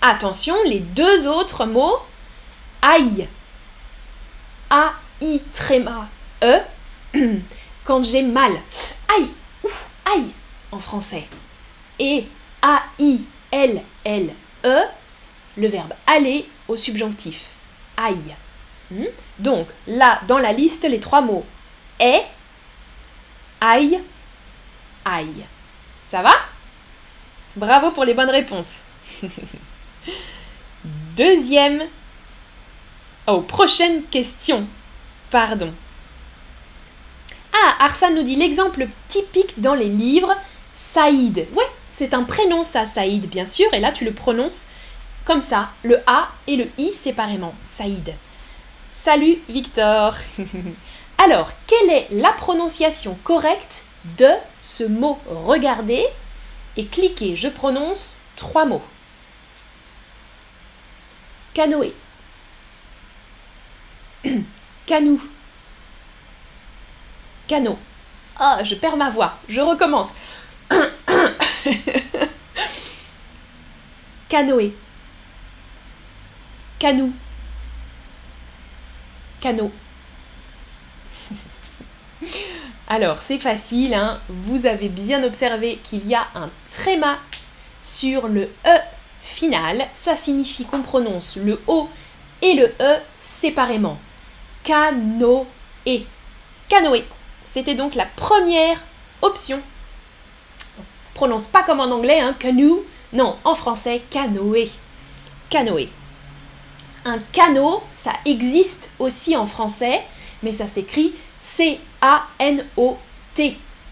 Attention, 0.06 0.56
les 0.66 0.82
deux 0.82 1.30
autres 1.30 1.66
mots, 1.66 1.98
aïe, 2.82 3.26
A-I 4.70 5.42
tréma 5.54 6.10
E, 6.44 6.60
quand 7.86 8.04
j'ai 8.04 8.22
mal. 8.22 8.52
Aïe, 9.16 9.30
ouf, 9.64 9.88
aïe 10.04 10.28
en 10.74 10.80
français. 10.80 11.24
Et 12.00 12.28
A-I-L-L-E, 12.62 13.22
le 15.56 15.68
verbe 15.70 15.94
aller 16.06 16.50
au 16.68 16.76
subjonctif. 16.76 17.52
Aïe. 17.96 18.36
Hmm? 18.92 19.06
Donc 19.40 19.68
là, 19.88 20.20
dans 20.28 20.40
la 20.40 20.52
liste, 20.52 20.84
les 20.84 21.00
trois 21.00 21.22
mots 21.22 21.46
est, 21.98 22.26
aïe, 23.62 24.02
aïe. 25.06 25.46
Ça 26.04 26.22
va? 26.22 26.34
Bravo 27.56 27.92
pour 27.92 28.04
les 28.04 28.14
bonnes 28.14 28.32
réponses. 28.32 28.82
Deuxième. 31.16 31.84
Oh, 33.28 33.42
prochaine 33.42 34.04
question. 34.04 34.68
Pardon. 35.30 35.74
Ah, 37.54 37.86
Arsane 37.86 38.16
nous 38.16 38.24
dit 38.24 38.36
l'exemple 38.36 38.88
typique 39.08 39.62
dans 39.62 39.76
les 39.76 39.88
livres, 39.88 40.36
Saïd. 40.74 41.48
Ouais, 41.54 41.70
c'est 41.92 42.14
un 42.14 42.24
prénom 42.24 42.64
ça, 42.64 42.86
Saïd, 42.86 43.30
bien 43.30 43.46
sûr, 43.46 43.72
et 43.74 43.80
là 43.80 43.92
tu 43.92 44.06
le 44.06 44.12
prononces 44.12 44.68
comme 45.26 45.42
ça, 45.42 45.70
le 45.84 46.00
A 46.06 46.30
et 46.48 46.58
le 46.58 46.68
I 46.78 46.92
séparément, 46.92 47.54
Saïd. 47.64 48.14
Salut 48.94 49.38
Victor. 49.48 50.16
Alors, 51.24 51.52
quelle 51.68 51.90
est 51.90 52.08
la 52.12 52.32
prononciation 52.34 53.18
correcte 53.24 53.84
de 54.18 54.30
ce 54.62 54.84
mot? 54.84 55.20
Regardez 55.28 56.06
et 56.76 56.86
cliquez, 56.86 57.36
je 57.36 57.48
prononce 57.48 58.18
trois 58.36 58.66
mots. 58.66 58.82
Canoë. 61.54 61.94
Canou. 64.86 65.22
Canot. 67.48 67.78
Ah, 68.38 68.64
je 68.64 68.76
perds 68.76 68.98
ma 68.98 69.10
voix. 69.10 69.38
Je 69.48 69.62
recommence. 69.62 70.10
Canoë. 74.30 74.74
Canou. 76.80 77.14
Canot. 79.40 79.72
Alors, 82.88 83.22
c'est 83.22 83.40
facile, 83.40 83.94
hein. 83.94 84.20
vous 84.28 84.66
avez 84.66 84.90
bien 84.90 85.24
observé 85.24 85.80
qu'il 85.84 86.08
y 86.08 86.16
a 86.16 86.28
un 86.36 86.50
tréma 86.72 87.18
sur 87.82 88.28
le 88.28 88.50
E 88.66 88.80
final. 89.24 89.88
Ça 89.94 90.16
signifie 90.18 90.66
qu'on 90.66 90.82
prononce 90.82 91.38
le 91.38 91.62
O 91.68 91.90
et 92.42 92.54
le 92.54 92.74
E 92.80 93.00
séparément. 93.20 93.98
Canoë. 94.64 96.06
Canoë. 96.70 97.04
C'était 97.44 97.76
donc 97.76 97.96
la 97.96 98.06
première 98.06 98.82
option. 99.22 99.62
On 100.80 100.84
prononce 101.14 101.48
pas 101.48 101.64
comme 101.64 101.80
en 101.80 101.92
anglais, 101.92 102.20
hein, 102.20 102.36
canoe. 102.38 102.84
Non, 103.12 103.38
en 103.44 103.56
français, 103.56 104.02
canoë. 104.10 104.70
Canoë. 105.50 105.90
Un 107.06 107.20
canot, 107.32 107.84
ça 107.94 108.14
existe 108.26 108.92
aussi 108.98 109.36
en 109.36 109.46
français, 109.46 110.04
mais 110.42 110.54
ça 110.54 110.68
s'écrit 110.68 111.14
C-A-N-O-T. 111.42 111.78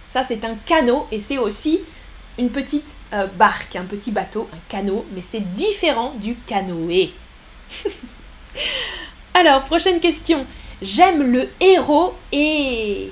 Ça, 0.07 0.23
c'est 0.23 0.45
un 0.45 0.55
canot 0.65 1.07
et 1.11 1.19
c'est 1.19 1.37
aussi 1.37 1.81
une 2.37 2.49
petite 2.49 2.87
euh, 3.13 3.27
barque, 3.27 3.75
un 3.75 3.83
petit 3.83 4.11
bateau, 4.11 4.49
un 4.53 4.59
canot, 4.69 5.05
mais 5.13 5.21
c'est 5.21 5.53
différent 5.53 6.13
du 6.15 6.35
canoë. 6.35 7.13
Alors, 9.33 9.63
prochaine 9.63 9.99
question. 9.99 10.45
J'aime 10.81 11.21
le 11.23 11.49
héros 11.59 12.15
et 12.31 13.11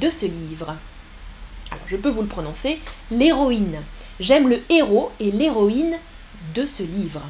de 0.00 0.10
ce 0.10 0.26
livre. 0.26 0.76
Alors, 1.70 1.84
je 1.86 1.96
peux 1.96 2.08
vous 2.08 2.22
le 2.22 2.28
prononcer, 2.28 2.80
l'héroïne. 3.10 3.80
J'aime 4.20 4.48
le 4.48 4.60
héros 4.68 5.10
et 5.20 5.30
l'héroïne 5.30 5.96
de 6.54 6.64
ce 6.64 6.82
livre. 6.82 7.22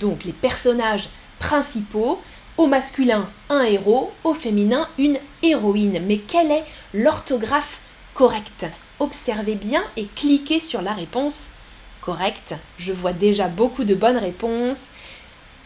Donc, 0.00 0.24
les 0.24 0.32
personnages 0.32 1.08
principaux, 1.38 2.20
au 2.56 2.66
masculin, 2.66 3.28
un 3.48 3.62
héros, 3.62 4.12
au 4.24 4.34
féminin, 4.34 4.88
une 4.98 5.18
héroïne. 5.42 6.02
Mais 6.06 6.18
quelle 6.18 6.50
est 6.50 6.64
l'orthographe 6.92 7.80
correcte? 8.14 8.66
Observez 9.00 9.54
bien 9.54 9.84
et 9.96 10.06
cliquez 10.06 10.60
sur 10.60 10.82
la 10.82 10.92
réponse 10.92 11.52
correcte. 12.00 12.54
Je 12.78 12.92
vois 12.92 13.12
déjà 13.12 13.46
beaucoup 13.46 13.84
de 13.84 13.94
bonnes 13.94 14.16
réponses. 14.16 14.88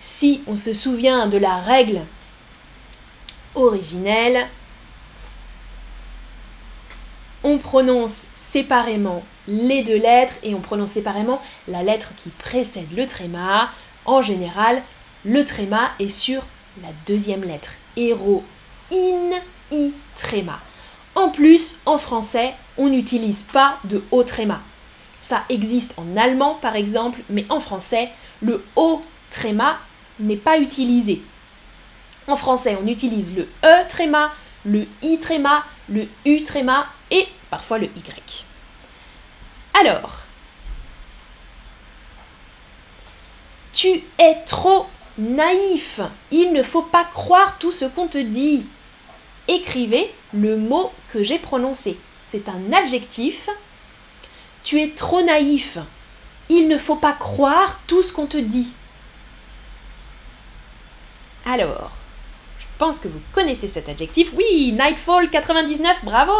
Si 0.00 0.42
on 0.46 0.56
se 0.56 0.72
souvient 0.72 1.26
de 1.28 1.38
la 1.38 1.56
règle 1.58 2.00
originelle, 3.54 4.46
on 7.44 7.58
prononce 7.58 8.24
séparément 8.34 9.22
les 9.48 9.82
deux 9.82 9.96
lettres 9.96 10.34
et 10.42 10.54
on 10.54 10.60
prononce 10.60 10.90
séparément 10.90 11.40
la 11.68 11.82
lettre 11.82 12.12
qui 12.16 12.28
précède 12.30 12.92
le 12.94 13.06
tréma. 13.06 13.70
En 14.04 14.20
général, 14.20 14.82
le 15.24 15.44
tréma 15.44 15.92
est 15.98 16.08
sur 16.08 16.42
la 16.82 16.88
deuxième 17.06 17.44
lettre. 17.44 17.72
Héroïne, 17.96 19.34
i 19.70 19.92
tréma. 20.16 20.60
En 21.14 21.28
plus, 21.28 21.78
en 21.86 21.98
français, 21.98 22.54
on 22.78 22.88
n'utilise 22.88 23.42
pas 23.42 23.78
de 23.84 24.02
haut 24.10 24.22
tréma. 24.22 24.60
Ça 25.20 25.44
existe 25.48 25.94
en 25.98 26.16
allemand 26.16 26.58
par 26.60 26.74
exemple, 26.74 27.20
mais 27.28 27.44
en 27.50 27.60
français, 27.60 28.10
le 28.40 28.64
haut 28.76 29.02
tréma 29.30 29.78
n'est 30.18 30.36
pas 30.36 30.58
utilisé. 30.58 31.22
En 32.26 32.36
français, 32.36 32.78
on 32.82 32.86
utilise 32.86 33.36
le 33.36 33.48
E 33.64 33.88
tréma, 33.88 34.32
le 34.64 34.86
I 35.02 35.18
tréma, 35.18 35.64
le 35.88 36.08
U 36.24 36.42
tréma 36.44 36.86
et 37.10 37.26
parfois 37.50 37.78
le 37.78 37.86
Y. 37.86 38.44
Alors, 39.78 40.20
tu 43.72 44.02
es 44.18 44.36
trop 44.46 44.86
naïf. 45.18 46.00
Il 46.30 46.52
ne 46.52 46.62
faut 46.62 46.82
pas 46.82 47.04
croire 47.04 47.58
tout 47.58 47.72
ce 47.72 47.84
qu'on 47.84 48.06
te 48.06 48.18
dit. 48.18 48.66
Écrivez 49.48 50.12
le 50.32 50.56
mot 50.56 50.92
que 51.12 51.22
j'ai 51.22 51.38
prononcé. 51.38 51.98
C'est 52.28 52.48
un 52.48 52.72
adjectif. 52.72 53.48
Tu 54.64 54.80
es 54.80 54.90
trop 54.90 55.22
naïf. 55.22 55.78
Il 56.48 56.68
ne 56.68 56.78
faut 56.78 56.96
pas 56.96 57.12
croire 57.12 57.80
tout 57.86 58.02
ce 58.02 58.12
qu'on 58.12 58.26
te 58.26 58.36
dit. 58.36 58.72
Alors, 61.44 61.90
pense 62.82 62.98
que 62.98 63.06
vous 63.06 63.20
connaissez 63.32 63.68
cet 63.68 63.88
adjectif. 63.88 64.32
Oui, 64.34 64.72
Nightfall 64.72 65.30
99, 65.30 66.04
bravo 66.04 66.32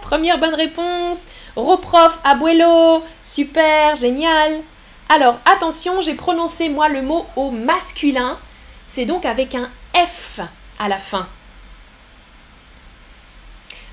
Première 0.00 0.38
bonne 0.38 0.54
réponse. 0.54 1.24
Roprof, 1.54 2.18
abuelo, 2.24 3.04
super, 3.22 3.94
génial. 3.94 4.62
Alors, 5.10 5.38
attention, 5.44 6.00
j'ai 6.00 6.14
prononcé 6.14 6.70
moi 6.70 6.88
le 6.88 7.02
mot 7.02 7.26
au 7.36 7.50
masculin. 7.50 8.38
C'est 8.86 9.04
donc 9.04 9.26
avec 9.26 9.54
un 9.54 9.68
F 9.94 10.40
à 10.78 10.88
la 10.88 10.96
fin. 10.96 11.28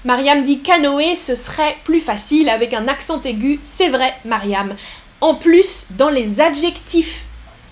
Mariam 0.05 0.43
dit 0.43 0.61
canoë, 0.61 1.15
ce 1.15 1.35
serait 1.35 1.77
plus 1.83 1.99
facile 1.99 2.49
avec 2.49 2.73
un 2.73 2.87
accent 2.87 3.21
aigu. 3.23 3.59
C'est 3.61 3.89
vrai, 3.89 4.15
Mariam. 4.25 4.75
En 5.21 5.35
plus, 5.35 5.87
dans 5.91 6.09
les 6.09 6.39
adjectifs 6.39 7.25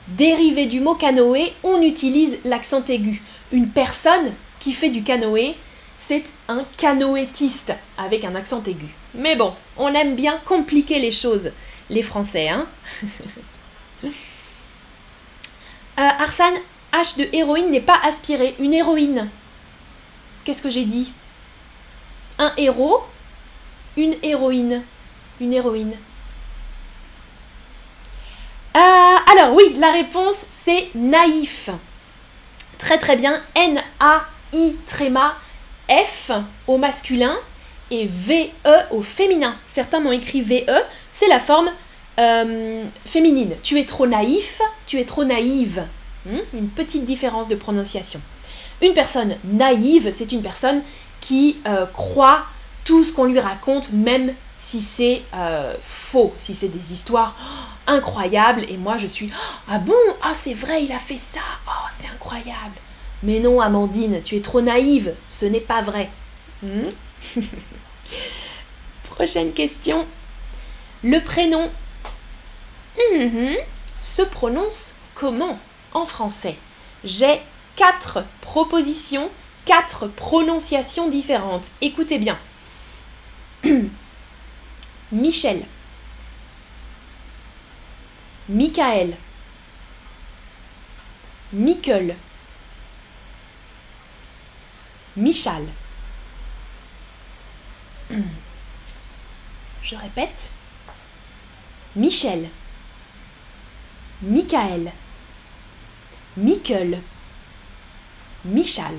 dérivés 0.09 0.65
du 0.65 0.79
mot 0.79 0.95
canoë, 0.95 1.53
on 1.63 1.81
utilise 1.81 2.39
l'accent 2.43 2.83
aigu 2.85 3.21
une 3.51 3.69
personne 3.69 4.33
qui 4.59 4.73
fait 4.73 4.89
du 4.89 5.03
canoë, 5.03 5.55
c'est 5.97 6.23
un 6.47 6.63
canoëtiste 6.77 7.73
avec 7.97 8.25
un 8.25 8.35
accent 8.35 8.61
aigu. 8.65 8.87
Mais 9.15 9.35
bon, 9.35 9.53
on 9.77 9.93
aime 9.93 10.15
bien 10.15 10.39
compliquer 10.45 10.99
les 10.99 11.11
choses, 11.11 11.51
les 11.89 12.01
Français, 12.01 12.49
hein 12.49 12.67
euh, 14.03 14.09
Arsane, 15.97 16.57
H 16.93 17.17
de 17.17 17.27
héroïne 17.33 17.71
n'est 17.71 17.81
pas 17.81 17.99
aspiré. 18.03 18.55
Une 18.59 18.73
héroïne. 18.73 19.29
Qu'est-ce 20.43 20.61
que 20.61 20.69
j'ai 20.69 20.85
dit? 20.85 21.13
Un 22.39 22.53
héros, 22.57 23.01
une 23.95 24.15
héroïne. 24.23 24.83
Une 25.39 25.53
héroïne. 25.53 25.93
Euh, 28.75 28.79
alors 28.79 29.53
oui, 29.53 29.75
la 29.77 29.91
réponse 29.91 30.37
c'est 30.49 30.89
naïf. 30.93 31.69
Très 32.77 32.97
très 32.99 33.15
bien. 33.15 33.41
N-A-I 33.55 34.75
tréma 34.85 35.35
F 35.89 36.31
au 36.67 36.77
masculin 36.77 37.35
et 37.89 38.05
V-E 38.05 38.77
au 38.91 39.01
féminin. 39.01 39.55
Certains 39.65 39.99
m'ont 39.99 40.11
écrit 40.11 40.41
V-E, 40.41 40.79
c'est 41.11 41.27
la 41.27 41.39
forme 41.39 41.71
euh, 42.19 42.83
féminine. 43.05 43.55
Tu 43.63 43.79
es 43.79 43.85
trop 43.85 44.07
naïf, 44.07 44.61
tu 44.85 44.99
es 44.99 45.05
trop 45.05 45.23
naïve. 45.23 45.83
Hmm? 46.25 46.39
Une 46.53 46.69
petite 46.69 47.05
différence 47.05 47.47
de 47.47 47.55
prononciation. 47.55 48.19
Une 48.81 48.93
personne 48.93 49.37
naïve, 49.43 50.13
c'est 50.15 50.31
une 50.31 50.41
personne 50.41 50.81
qui 51.21 51.57
euh, 51.67 51.85
croit 51.85 52.45
tout 52.85 53.03
ce 53.03 53.11
qu'on 53.11 53.25
lui 53.25 53.39
raconte, 53.39 53.91
même 53.91 54.33
si 54.57 54.81
c'est 54.81 55.23
euh, 55.33 55.75
faux, 55.81 56.33
si 56.37 56.55
c'est 56.55 56.67
des 56.67 56.93
histoires 56.93 57.35
incroyable 57.87 58.65
et 58.67 58.75
moi 58.75 58.97
je 58.97 59.07
suis 59.07 59.31
ah 59.69 59.79
bon? 59.79 59.93
Ah 60.21 60.33
c'est 60.33 60.53
vrai 60.53 60.83
il 60.83 60.91
a 60.91 60.99
fait 60.99 61.17
ça. 61.17 61.39
Oh 61.67 61.87
c'est 61.91 62.07
incroyable. 62.07 62.75
Mais 63.23 63.39
non 63.39 63.61
Amandine 63.61 64.21
tu 64.23 64.35
es 64.35 64.41
trop 64.41 64.61
naïve. 64.61 65.15
Ce 65.25 65.45
n'est 65.45 65.61
pas 65.61 65.81
vrai. 65.81 66.09
Hmm? 66.61 66.89
Prochaine 69.09 69.53
question. 69.53 70.05
Le 71.03 71.19
prénom 71.23 71.69
mhm, 73.13 73.55
se 74.01 74.21
prononce 74.21 74.97
comment 75.15 75.57
en 75.93 76.05
français? 76.05 76.57
J'ai 77.03 77.39
quatre 77.75 78.23
propositions, 78.41 79.29
quatre 79.67 80.07
prononciations 80.07 81.09
différentes. 81.09 81.67
Écoutez 81.81 82.19
bien. 82.19 82.39
Michel. 85.11 85.65
Michael. 88.47 89.17
Michael. 91.51 92.15
Michal. 95.17 95.65
Je 99.83 99.95
répète. 99.95 100.51
Michel. 101.97 102.47
Michael. 104.21 104.93
Michael. 106.37 107.01
Michal. 108.45 108.95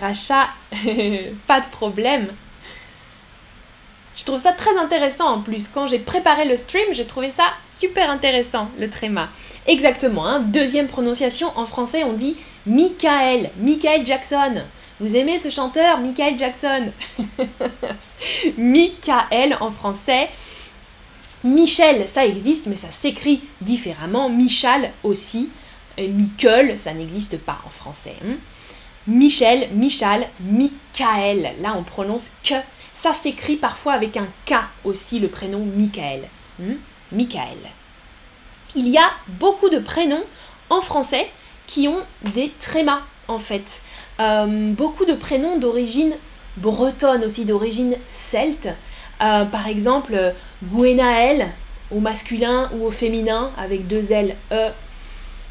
Racha, 0.00 0.48
pas 1.46 1.60
de 1.60 1.66
problème. 1.70 2.28
Je 4.16 4.24
trouve 4.24 4.40
ça 4.40 4.52
très 4.52 4.76
intéressant 4.78 5.28
en 5.28 5.40
plus. 5.40 5.68
Quand 5.68 5.86
j'ai 5.86 5.98
préparé 5.98 6.46
le 6.46 6.56
stream, 6.56 6.86
j'ai 6.92 7.04
trouvé 7.04 7.30
ça 7.30 7.44
super 7.66 8.10
intéressant, 8.10 8.70
le 8.78 8.88
tréma. 8.88 9.28
Exactement, 9.66 10.26
hein. 10.26 10.40
deuxième 10.40 10.86
prononciation 10.86 11.48
en 11.56 11.66
français, 11.66 12.04
on 12.04 12.14
dit 12.14 12.36
Michael, 12.66 13.50
Michael 13.58 14.06
Jackson. 14.06 14.62
Vous 14.98 15.14
aimez 15.14 15.38
ce 15.38 15.50
chanteur, 15.50 15.98
Michael 15.98 16.38
Jackson? 16.38 16.90
Michael 18.58 19.58
en 19.60 19.70
français. 19.70 20.30
Michel, 21.44 22.08
ça 22.08 22.24
existe, 22.24 22.66
mais 22.66 22.76
ça 22.76 22.90
s'écrit 22.90 23.42
différemment. 23.60 24.30
Michal 24.30 24.90
aussi. 25.04 25.50
Et 25.98 26.08
Michael, 26.08 26.78
ça 26.78 26.94
n'existe 26.94 27.38
pas 27.38 27.58
en 27.66 27.70
français. 27.70 28.16
Hein. 28.24 28.36
Michel, 29.06 29.68
Michal, 29.72 30.26
Michael. 30.40 31.52
Là, 31.60 31.74
on 31.76 31.82
prononce 31.82 32.32
que 32.42 32.54
ça 32.92 33.14
s'écrit 33.14 33.56
parfois 33.56 33.92
avec 33.92 34.16
un 34.16 34.26
K 34.46 34.54
aussi, 34.84 35.20
le 35.20 35.28
prénom 35.28 35.64
Michael. 35.64 36.28
Hmm? 36.58 36.74
Michael. 37.12 37.58
Il 38.74 38.88
y 38.88 38.98
a 38.98 39.10
beaucoup 39.28 39.68
de 39.68 39.78
prénoms 39.78 40.24
en 40.70 40.80
français 40.80 41.30
qui 41.66 41.88
ont 41.88 42.02
des 42.34 42.52
trémas 42.58 43.02
en 43.28 43.38
fait. 43.38 43.82
Euh, 44.20 44.72
beaucoup 44.72 45.04
de 45.04 45.14
prénoms 45.14 45.58
d'origine 45.58 46.14
bretonne 46.56 47.24
aussi, 47.24 47.44
d'origine 47.44 47.96
celte. 48.06 48.68
Euh, 49.22 49.44
par 49.44 49.66
exemple, 49.66 50.34
Gwenaël 50.64 51.48
au 51.90 52.00
masculin 52.00 52.70
ou 52.74 52.86
au 52.86 52.90
féminin 52.90 53.50
avec 53.56 53.86
deux 53.86 54.12
L, 54.12 54.36
E. 54.52 54.70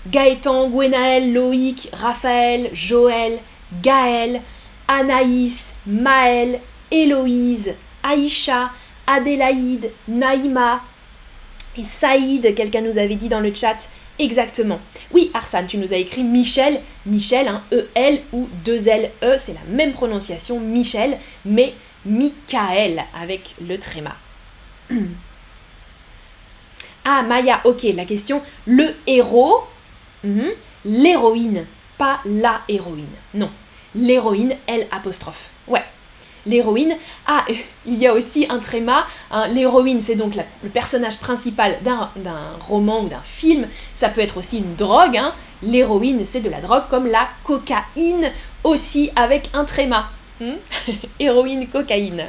Gaëtan, 0.08 0.70
Gwenaël, 0.70 1.34
Loïc, 1.34 1.90
Raphaël, 1.94 2.70
Joël, 2.74 3.40
Gaël, 3.82 4.42
Anaïs, 4.88 5.74
Maël, 5.88 6.60
Héloïse, 6.92 7.74
Aïcha, 8.04 8.72
Adélaïde, 9.08 9.92
Naïma 10.08 10.82
et 11.78 11.84
Saïd, 11.84 12.56
quelqu'un 12.56 12.82
nous 12.82 12.98
avait 12.98 13.16
dit 13.16 13.30
dans 13.30 13.40
le 13.40 13.54
chat. 13.54 13.78
Exactement. 14.18 14.80
Oui, 15.12 15.30
Arsane, 15.34 15.68
tu 15.68 15.78
nous 15.78 15.94
as 15.94 15.98
écrit 15.98 16.24
Michel. 16.24 16.80
Michel, 17.06 17.48
un 17.48 17.62
E-L 17.74 18.22
ou 18.32 18.48
deux 18.64 18.88
L-E, 18.88 19.36
c'est 19.38 19.54
la 19.54 19.64
même 19.68 19.94
prononciation, 19.94 20.60
Michel, 20.60 21.18
mais 21.44 21.74
Michael 22.06 23.04
avec 23.20 23.56
le 23.68 23.78
tréma. 23.78 24.16
Ah, 27.08 27.22
Maya, 27.22 27.62
ok, 27.66 27.84
la 27.96 28.04
question, 28.04 28.42
le 28.66 28.96
héros, 29.06 29.62
mhm, 30.26 30.52
l'héroïne, 30.86 31.66
pas 31.98 32.20
la 32.26 32.62
héroïne. 32.68 33.08
Non, 33.34 33.50
l'héroïne, 33.96 34.56
L 34.68 34.88
apostrophe. 34.92 35.50
Ouais, 35.68 35.84
l'héroïne. 36.46 36.96
Ah, 37.28 37.46
il 37.86 37.98
y 37.98 38.08
a 38.08 38.14
aussi 38.14 38.46
un 38.50 38.60
tréma. 38.60 39.08
Hein. 39.32 39.48
l'héroïne, 39.48 40.02
c'est 40.02 40.16
donc 40.16 40.34
le 40.36 40.70
personnage 40.70 41.20
principal 41.20 41.78
d'un 41.84 42.10
roman 42.60 43.04
ou 43.04 43.08
d'un 43.08 43.24
film. 43.24 43.68
Ça 43.96 44.10
peut 44.10 44.22
être 44.22 44.38
aussi 44.38 44.60
une 44.60 44.76
drogue. 44.76 45.18
Hein. 45.18 45.34
L'héroïne, 45.64 46.26
c'est 46.26 46.42
de 46.42 46.50
la 46.50 46.62
drogue 46.62 46.88
comme 46.90 47.08
la 47.08 47.30
cocaïne, 47.44 48.32
aussi 48.64 49.12
avec 49.16 49.50
un 49.54 49.64
tréma. 49.64 50.10
Hmm? 50.40 50.56
Héroïne, 51.20 51.68
cocaïne. 51.68 52.26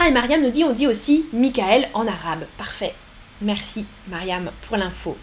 Ah, 0.00 0.08
et 0.08 0.10
Mariam 0.10 0.42
nous 0.42 0.50
dit, 0.50 0.64
on 0.64 0.72
dit 0.72 0.86
aussi 0.86 1.26
Michael 1.32 1.88
en 1.94 2.06
arabe. 2.06 2.44
Parfait. 2.56 2.94
Merci, 3.40 3.84
Mariam, 4.08 4.50
pour 4.66 4.76
l'info. 4.76 5.16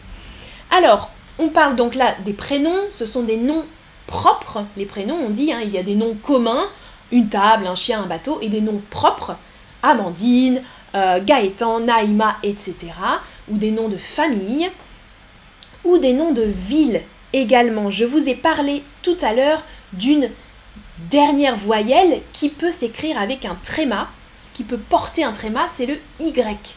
Alors, 0.72 1.12
on 1.40 1.50
parle 1.50 1.76
donc 1.76 1.96
là 1.96 2.16
des 2.26 2.34
prénoms. 2.34 2.86
Ce 2.90 3.06
sont 3.06 3.24
des 3.24 3.38
noms 3.38 3.66
propres. 4.08 4.64
Les 4.78 4.86
prénoms, 4.86 5.18
on 5.26 5.30
dit, 5.30 5.52
hein, 5.52 5.62
il 5.64 5.72
y 5.72 5.78
a 5.78 5.84
des 5.84 5.96
noms 5.96 6.16
communs 6.16 6.68
une 7.12 7.30
table, 7.30 7.68
un 7.68 7.76
chien, 7.76 8.04
un 8.04 8.08
bateau, 8.08 8.40
et 8.42 8.50
des 8.50 8.62
noms 8.62 8.82
propres, 8.90 9.38
Amandine, 9.84 10.62
euh, 10.96 11.20
Gaëtan, 11.24 11.82
Naïma, 11.82 12.38
etc. 12.44 12.76
Ou 13.50 13.58
des 13.58 13.72
noms 13.72 13.90
de 13.90 13.98
famille, 13.98 14.70
ou 15.84 15.98
des 15.98 16.14
noms 16.14 16.34
de 16.34 16.44
villes 16.44 17.02
également. 17.34 17.92
Je 17.92 18.06
vous 18.06 18.28
ai 18.28 18.36
parlé 18.36 18.84
tout 19.02 19.18
à 19.22 19.34
l'heure 19.34 19.64
d'une 19.94 20.30
dernière 21.10 21.56
voyelle 21.56 22.22
qui 22.34 22.50
peut 22.50 22.72
s'écrire 22.72 23.20
avec 23.20 23.46
un 23.46 23.58
tréma, 23.64 24.10
qui 24.54 24.64
peut 24.64 24.78
porter 24.78 25.24
un 25.24 25.32
tréma, 25.32 25.68
c'est 25.70 25.86
le 25.86 26.00
Y. 26.20 26.76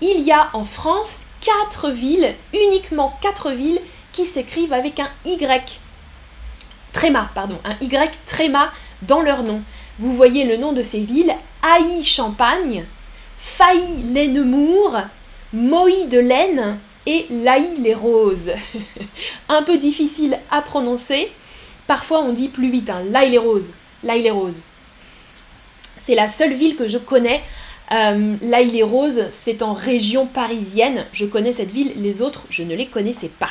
Il 0.00 0.20
y 0.20 0.32
a 0.32 0.48
en 0.54 0.64
France 0.64 1.24
quatre 1.40 1.90
villes, 1.90 2.34
uniquement 2.54 3.16
quatre 3.20 3.50
villes, 3.50 3.80
qui 4.12 4.26
s'écrivent 4.26 4.72
avec 4.72 5.00
un 5.00 5.08
Y. 5.24 5.80
Tréma, 6.92 7.30
pardon, 7.34 7.58
un 7.64 7.76
Y 7.80 8.10
tréma 8.26 8.72
dans 9.02 9.20
leur 9.20 9.42
nom. 9.42 9.62
Vous 9.98 10.14
voyez 10.14 10.44
le 10.44 10.56
nom 10.56 10.72
de 10.72 10.82
ces 10.82 11.00
villes 11.00 11.34
Haï-Champagne, 11.62 12.84
Failly-les-Nemours, 13.38 14.98
Moï-de-Laine 15.52 16.78
et 17.06 17.26
Laï-les-Roses. 17.30 18.52
Un 19.48 19.62
peu 19.62 19.78
difficile 19.78 20.38
à 20.50 20.62
prononcer. 20.62 21.30
Parfois 21.86 22.20
on 22.20 22.32
dit 22.32 22.48
plus 22.48 22.70
vite, 22.70 22.90
hein, 22.90 23.02
Laï-les-Roses. 23.08 23.72
Laï-les-Roses. 24.02 24.62
C'est 25.98 26.14
la 26.14 26.28
seule 26.28 26.54
ville 26.54 26.76
que 26.76 26.88
je 26.88 26.98
connais. 26.98 27.42
Euh, 27.92 28.36
Laï-les-Roses, 28.42 29.26
c'est 29.30 29.62
en 29.62 29.72
région 29.72 30.26
parisienne. 30.26 31.06
Je 31.12 31.24
connais 31.24 31.52
cette 31.52 31.72
ville, 31.72 31.92
les 31.96 32.22
autres, 32.22 32.44
je 32.50 32.62
ne 32.62 32.74
les 32.74 32.86
connaissais 32.86 33.30
pas. 33.38 33.50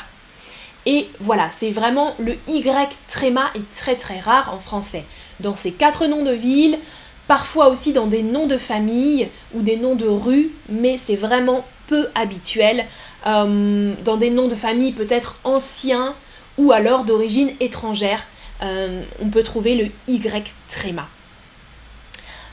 Et 0.85 1.07
voilà, 1.19 1.49
c'est 1.51 1.71
vraiment 1.71 2.15
le 2.19 2.37
Y 2.47 2.97
tréma 3.07 3.51
est 3.55 3.77
très 3.77 3.95
très 3.95 4.19
rare 4.19 4.53
en 4.53 4.59
français 4.59 5.03
dans 5.39 5.55
ces 5.55 5.71
quatre 5.71 6.05
noms 6.07 6.23
de 6.23 6.31
villes, 6.31 6.79
parfois 7.27 7.69
aussi 7.69 7.93
dans 7.93 8.07
des 8.07 8.23
noms 8.23 8.47
de 8.47 8.57
famille 8.57 9.27
ou 9.53 9.61
des 9.61 9.77
noms 9.77 9.95
de 9.95 10.07
rues, 10.07 10.51
mais 10.69 10.97
c'est 10.97 11.15
vraiment 11.15 11.65
peu 11.87 12.07
habituel. 12.15 12.85
Euh, 13.25 13.93
dans 14.03 14.17
des 14.17 14.29
noms 14.29 14.47
de 14.47 14.55
famille 14.55 14.91
peut-être 14.91 15.39
anciens 15.43 16.15
ou 16.57 16.71
alors 16.71 17.03
d'origine 17.03 17.51
étrangère, 17.59 18.25
euh, 18.61 19.03
on 19.21 19.29
peut 19.29 19.43
trouver 19.43 19.75
le 19.75 19.91
Y 20.07 20.53
tréma. 20.67 21.07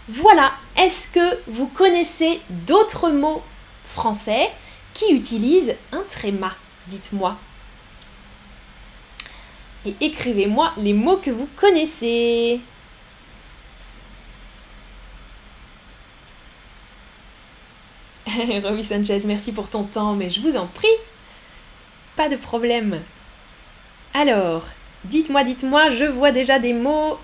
Voilà, 0.09 0.53
est-ce 0.77 1.09
que 1.09 1.38
vous 1.49 1.66
connaissez 1.66 2.40
d'autres 2.49 3.11
mots 3.11 3.42
français 3.85 4.51
qui 4.95 5.12
utilisent 5.12 5.75
un 5.92 6.03
tréma 6.09 6.55
Dites-moi. 6.87 7.37
Et 9.85 9.95
écrivez-moi 10.01 10.73
les 10.77 10.92
mots 10.92 11.16
que 11.16 11.31
vous 11.31 11.49
connaissez. 11.57 12.61
Romy 18.62 18.85
Sanchez, 18.85 19.23
merci 19.25 19.53
pour 19.53 19.69
ton 19.69 19.85
temps, 19.85 20.14
mais 20.14 20.31
je 20.31 20.40
vous 20.40 20.57
en 20.57 20.66
prie. 20.66 20.88
Pas 22.16 22.29
de 22.29 22.37
problème. 22.37 23.01
Alors, 24.14 24.64
dites-moi, 25.05 25.45
dites-moi, 25.45 25.90
je 25.90 26.05
vois 26.05 26.33
déjà 26.33 26.59
des 26.59 26.73
mots. 26.73 27.19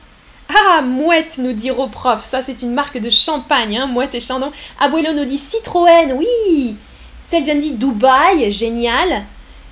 Ah, 0.55 0.83
mouette, 0.83 1.39
nous 1.39 1.53
dit 1.53 1.71
Roprof. 1.71 2.23
Ça, 2.23 2.43
c'est 2.43 2.63
une 2.63 2.75
marque 2.75 2.99
de 2.99 3.11
champagne, 3.11 3.79
hein, 3.79 3.87
mouette 3.87 4.15
et 4.15 4.21
chandon. 4.21 4.53
Abuelo 4.79 5.13
nous 5.13 5.25
dit 5.25 5.39
Citroën, 5.39 6.13
oui. 6.13 6.77
Seljan 7.23 7.57
dit 7.57 7.75
Dubaï, 7.75 8.51
génial. 8.51 9.25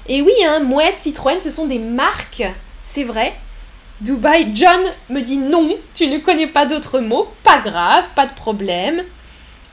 Et 0.08 0.22
oui, 0.22 0.32
hein, 0.44 0.60
mouette, 0.60 0.98
Citroën, 0.98 1.40
ce 1.40 1.50
sont 1.50 1.66
des 1.66 1.78
marques, 1.78 2.44
c'est 2.84 3.04
vrai. 3.04 3.34
Dubaï, 4.00 4.52
John 4.54 4.80
me 5.10 5.20
dit 5.20 5.36
non, 5.36 5.76
tu 5.94 6.06
ne 6.06 6.18
connais 6.18 6.46
pas 6.46 6.64
d'autres 6.64 7.00
mots. 7.00 7.28
Pas 7.42 7.58
grave, 7.58 8.06
pas 8.14 8.26
de 8.26 8.34
problème. 8.34 9.02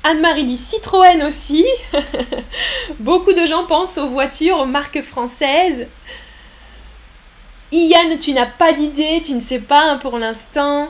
Anne-Marie 0.03 0.45
dit 0.45 0.57
Citroën 0.57 1.23
aussi. 1.25 1.65
Beaucoup 2.99 3.33
de 3.33 3.45
gens 3.45 3.65
pensent 3.65 3.97
aux 3.97 4.09
voitures, 4.09 4.59
aux 4.59 4.65
marques 4.65 5.01
françaises. 5.01 5.87
Ian, 7.71 8.17
tu 8.19 8.33
n'as 8.33 8.45
pas 8.45 8.71
d'idée, 8.73 9.21
tu 9.23 9.33
ne 9.33 9.39
sais 9.39 9.59
pas 9.59 9.91
hein, 9.91 9.97
pour 9.97 10.17
l'instant. 10.17 10.89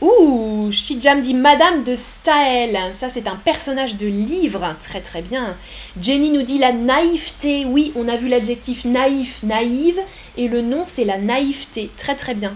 Ouh, 0.00 0.70
Shijam 0.70 1.22
dit 1.22 1.34
Madame 1.34 1.82
de 1.82 1.94
Staël. 1.94 2.78
Ça, 2.94 3.10
c'est 3.10 3.26
un 3.26 3.34
personnage 3.34 3.96
de 3.96 4.06
livre. 4.06 4.76
Très, 4.80 5.00
très 5.00 5.22
bien. 5.22 5.56
Jenny 6.00 6.30
nous 6.30 6.42
dit 6.42 6.58
la 6.58 6.72
naïveté. 6.72 7.64
Oui, 7.66 7.92
on 7.96 8.08
a 8.08 8.16
vu 8.16 8.28
l'adjectif 8.28 8.84
naïf, 8.84 9.42
naïve. 9.42 9.98
Et 10.36 10.46
le 10.48 10.62
nom, 10.62 10.84
c'est 10.84 11.04
la 11.04 11.18
naïveté. 11.18 11.90
Très, 11.96 12.14
très 12.14 12.34
bien. 12.34 12.54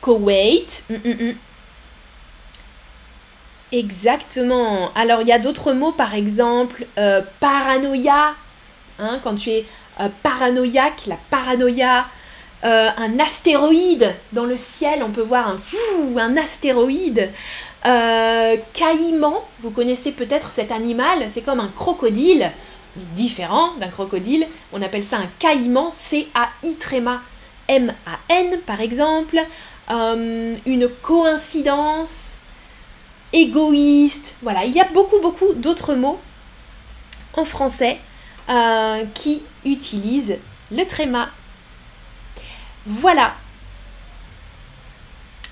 Koweït. 0.00 0.84
Hum, 0.90 1.00
hum, 1.04 1.16
hum. 1.20 1.34
Exactement. 3.72 4.92
Alors, 4.94 5.22
il 5.22 5.28
y 5.28 5.32
a 5.32 5.40
d'autres 5.40 5.72
mots, 5.72 5.92
par 5.92 6.14
exemple, 6.14 6.86
euh, 6.98 7.20
paranoïa. 7.40 8.34
Hein, 8.98 9.20
quand 9.22 9.34
tu 9.34 9.50
es 9.50 9.66
euh, 10.00 10.08
paranoïaque, 10.22 11.06
la 11.06 11.16
paranoïa. 11.30 12.06
Euh, 12.64 12.88
un 12.96 13.18
astéroïde 13.20 14.14
dans 14.32 14.46
le 14.46 14.56
ciel, 14.56 15.02
on 15.04 15.10
peut 15.10 15.22
voir 15.22 15.46
un 15.46 15.58
fou, 15.58 16.18
un 16.18 16.36
astéroïde. 16.36 17.30
Euh, 17.84 18.56
caïman, 18.72 19.44
vous 19.60 19.70
connaissez 19.70 20.10
peut-être 20.10 20.50
cet 20.50 20.72
animal, 20.72 21.26
c'est 21.28 21.42
comme 21.42 21.60
un 21.60 21.68
crocodile, 21.68 22.50
différent 23.14 23.74
d'un 23.78 23.88
crocodile. 23.88 24.46
On 24.72 24.80
appelle 24.80 25.04
ça 25.04 25.18
un 25.18 25.28
caïman, 25.38 25.92
C-A-I 25.92 26.74
tréma 26.76 27.20
M-A-N 27.68 28.58
par 28.66 28.80
exemple. 28.80 29.38
Une 29.88 30.88
coïncidence, 31.02 32.36
égoïste. 33.32 34.36
Voilà, 34.42 34.64
il 34.64 34.74
y 34.74 34.80
a 34.80 34.88
beaucoup, 34.92 35.20
beaucoup 35.20 35.52
d'autres 35.52 35.94
mots 35.94 36.18
en 37.34 37.44
français 37.44 37.98
qui 39.14 39.42
utilisent 39.64 40.36
le 40.70 40.84
tréma 40.84 41.28
voilà. 42.86 43.34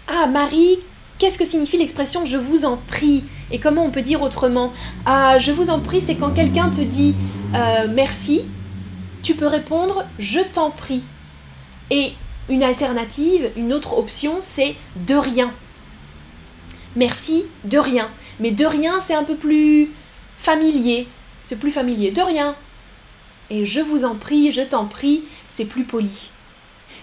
Ah, 0.07 0.28
Marie, 0.28 0.78
qu'est-ce 1.18 1.37
que 1.37 1.44
signifie 1.44 1.76
l'expression 1.76 2.24
je 2.24 2.37
vous 2.37 2.64
en 2.64 2.76
prie 2.76 3.24
Et 3.50 3.59
comment 3.59 3.85
on 3.85 3.90
peut 3.90 4.02
dire 4.02 4.22
autrement 4.22 4.72
Ah, 5.04 5.38
je 5.40 5.50
vous 5.50 5.68
en 5.68 5.80
prie, 5.80 6.00
c'est 6.00 6.14
quand 6.14 6.30
quelqu'un 6.30 6.70
te 6.70 6.80
dit 6.80 7.14
euh, 7.54 7.88
merci, 7.92 8.42
tu 9.24 9.35
peux 9.35 9.48
répondre 9.48 10.04
je 10.20 10.38
t'en 10.40 10.70
prie. 10.70 11.02
Et 11.90 12.12
une 12.48 12.62
alternative, 12.62 13.50
une 13.57 13.72
autre 13.72 13.98
option, 13.98 14.37
c'est 14.40 14.76
de 14.94 15.16
rien. 15.16 15.52
Merci, 16.94 17.46
de 17.64 17.78
rien. 17.78 18.09
Mais 18.38 18.52
de 18.52 18.64
rien, 18.64 19.00
c'est 19.00 19.14
un 19.14 19.24
peu 19.24 19.35
plus 19.35 19.90
familier. 20.38 21.09
C'est 21.46 21.59
plus 21.59 21.72
familier. 21.72 22.12
De 22.12 22.20
rien. 22.20 22.54
Et 23.50 23.64
je 23.64 23.80
vous 23.80 24.04
en 24.04 24.14
prie, 24.14 24.52
je 24.52 24.62
t'en 24.62 24.87
prie, 24.87 25.22
c'est 25.48 25.64
plus 25.64 25.85
poli. 25.85 26.30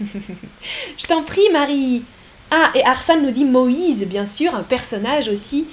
Je 0.98 1.06
t'en 1.06 1.22
prie, 1.22 1.50
Marie. 1.52 2.02
Ah, 2.50 2.70
et 2.74 2.84
Arsène 2.84 3.22
nous 3.22 3.30
dit 3.30 3.44
Moïse, 3.44 4.06
bien 4.06 4.26
sûr, 4.26 4.54
un 4.54 4.62
personnage 4.62 5.28
aussi 5.28 5.66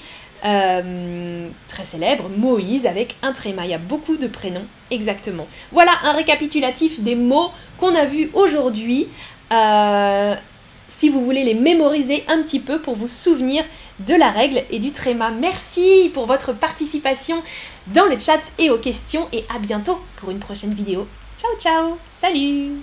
euh, 0.45 1.49
très 1.67 1.83
célèbre, 1.83 2.29
Moïse, 2.29 2.85
avec 2.85 3.15
un 3.21 3.33
tréma. 3.33 3.65
Il 3.65 3.71
y 3.71 3.73
a 3.73 3.79
beaucoup 3.79 4.17
de 4.17 4.27
prénoms, 4.27 4.65
exactement. 4.91 5.47
Voilà 5.71 5.91
un 6.03 6.13
récapitulatif 6.13 7.01
des 7.01 7.15
mots 7.15 7.51
qu'on 7.77 7.95
a 7.95 8.05
vus 8.05 8.29
aujourd'hui. 8.33 9.07
Euh, 9.51 10.35
si 10.87 11.09
vous 11.09 11.23
voulez 11.23 11.43
les 11.43 11.53
mémoriser 11.53 12.23
un 12.27 12.41
petit 12.41 12.59
peu 12.59 12.79
pour 12.79 12.95
vous 12.95 13.07
souvenir 13.07 13.63
de 13.99 14.15
la 14.15 14.31
règle 14.31 14.63
et 14.69 14.79
du 14.79 14.91
tréma. 14.91 15.31
Merci 15.31 16.11
pour 16.13 16.25
votre 16.25 16.53
participation 16.53 17.41
dans 17.87 18.05
le 18.05 18.17
chat 18.19 18.41
et 18.57 18.69
aux 18.69 18.77
questions 18.77 19.27
et 19.33 19.45
à 19.53 19.59
bientôt 19.59 19.99
pour 20.17 20.31
une 20.31 20.39
prochaine 20.39 20.73
vidéo. 20.73 21.07
Ciao 21.37 21.51
ciao 21.59 21.97
Salut 22.11 22.81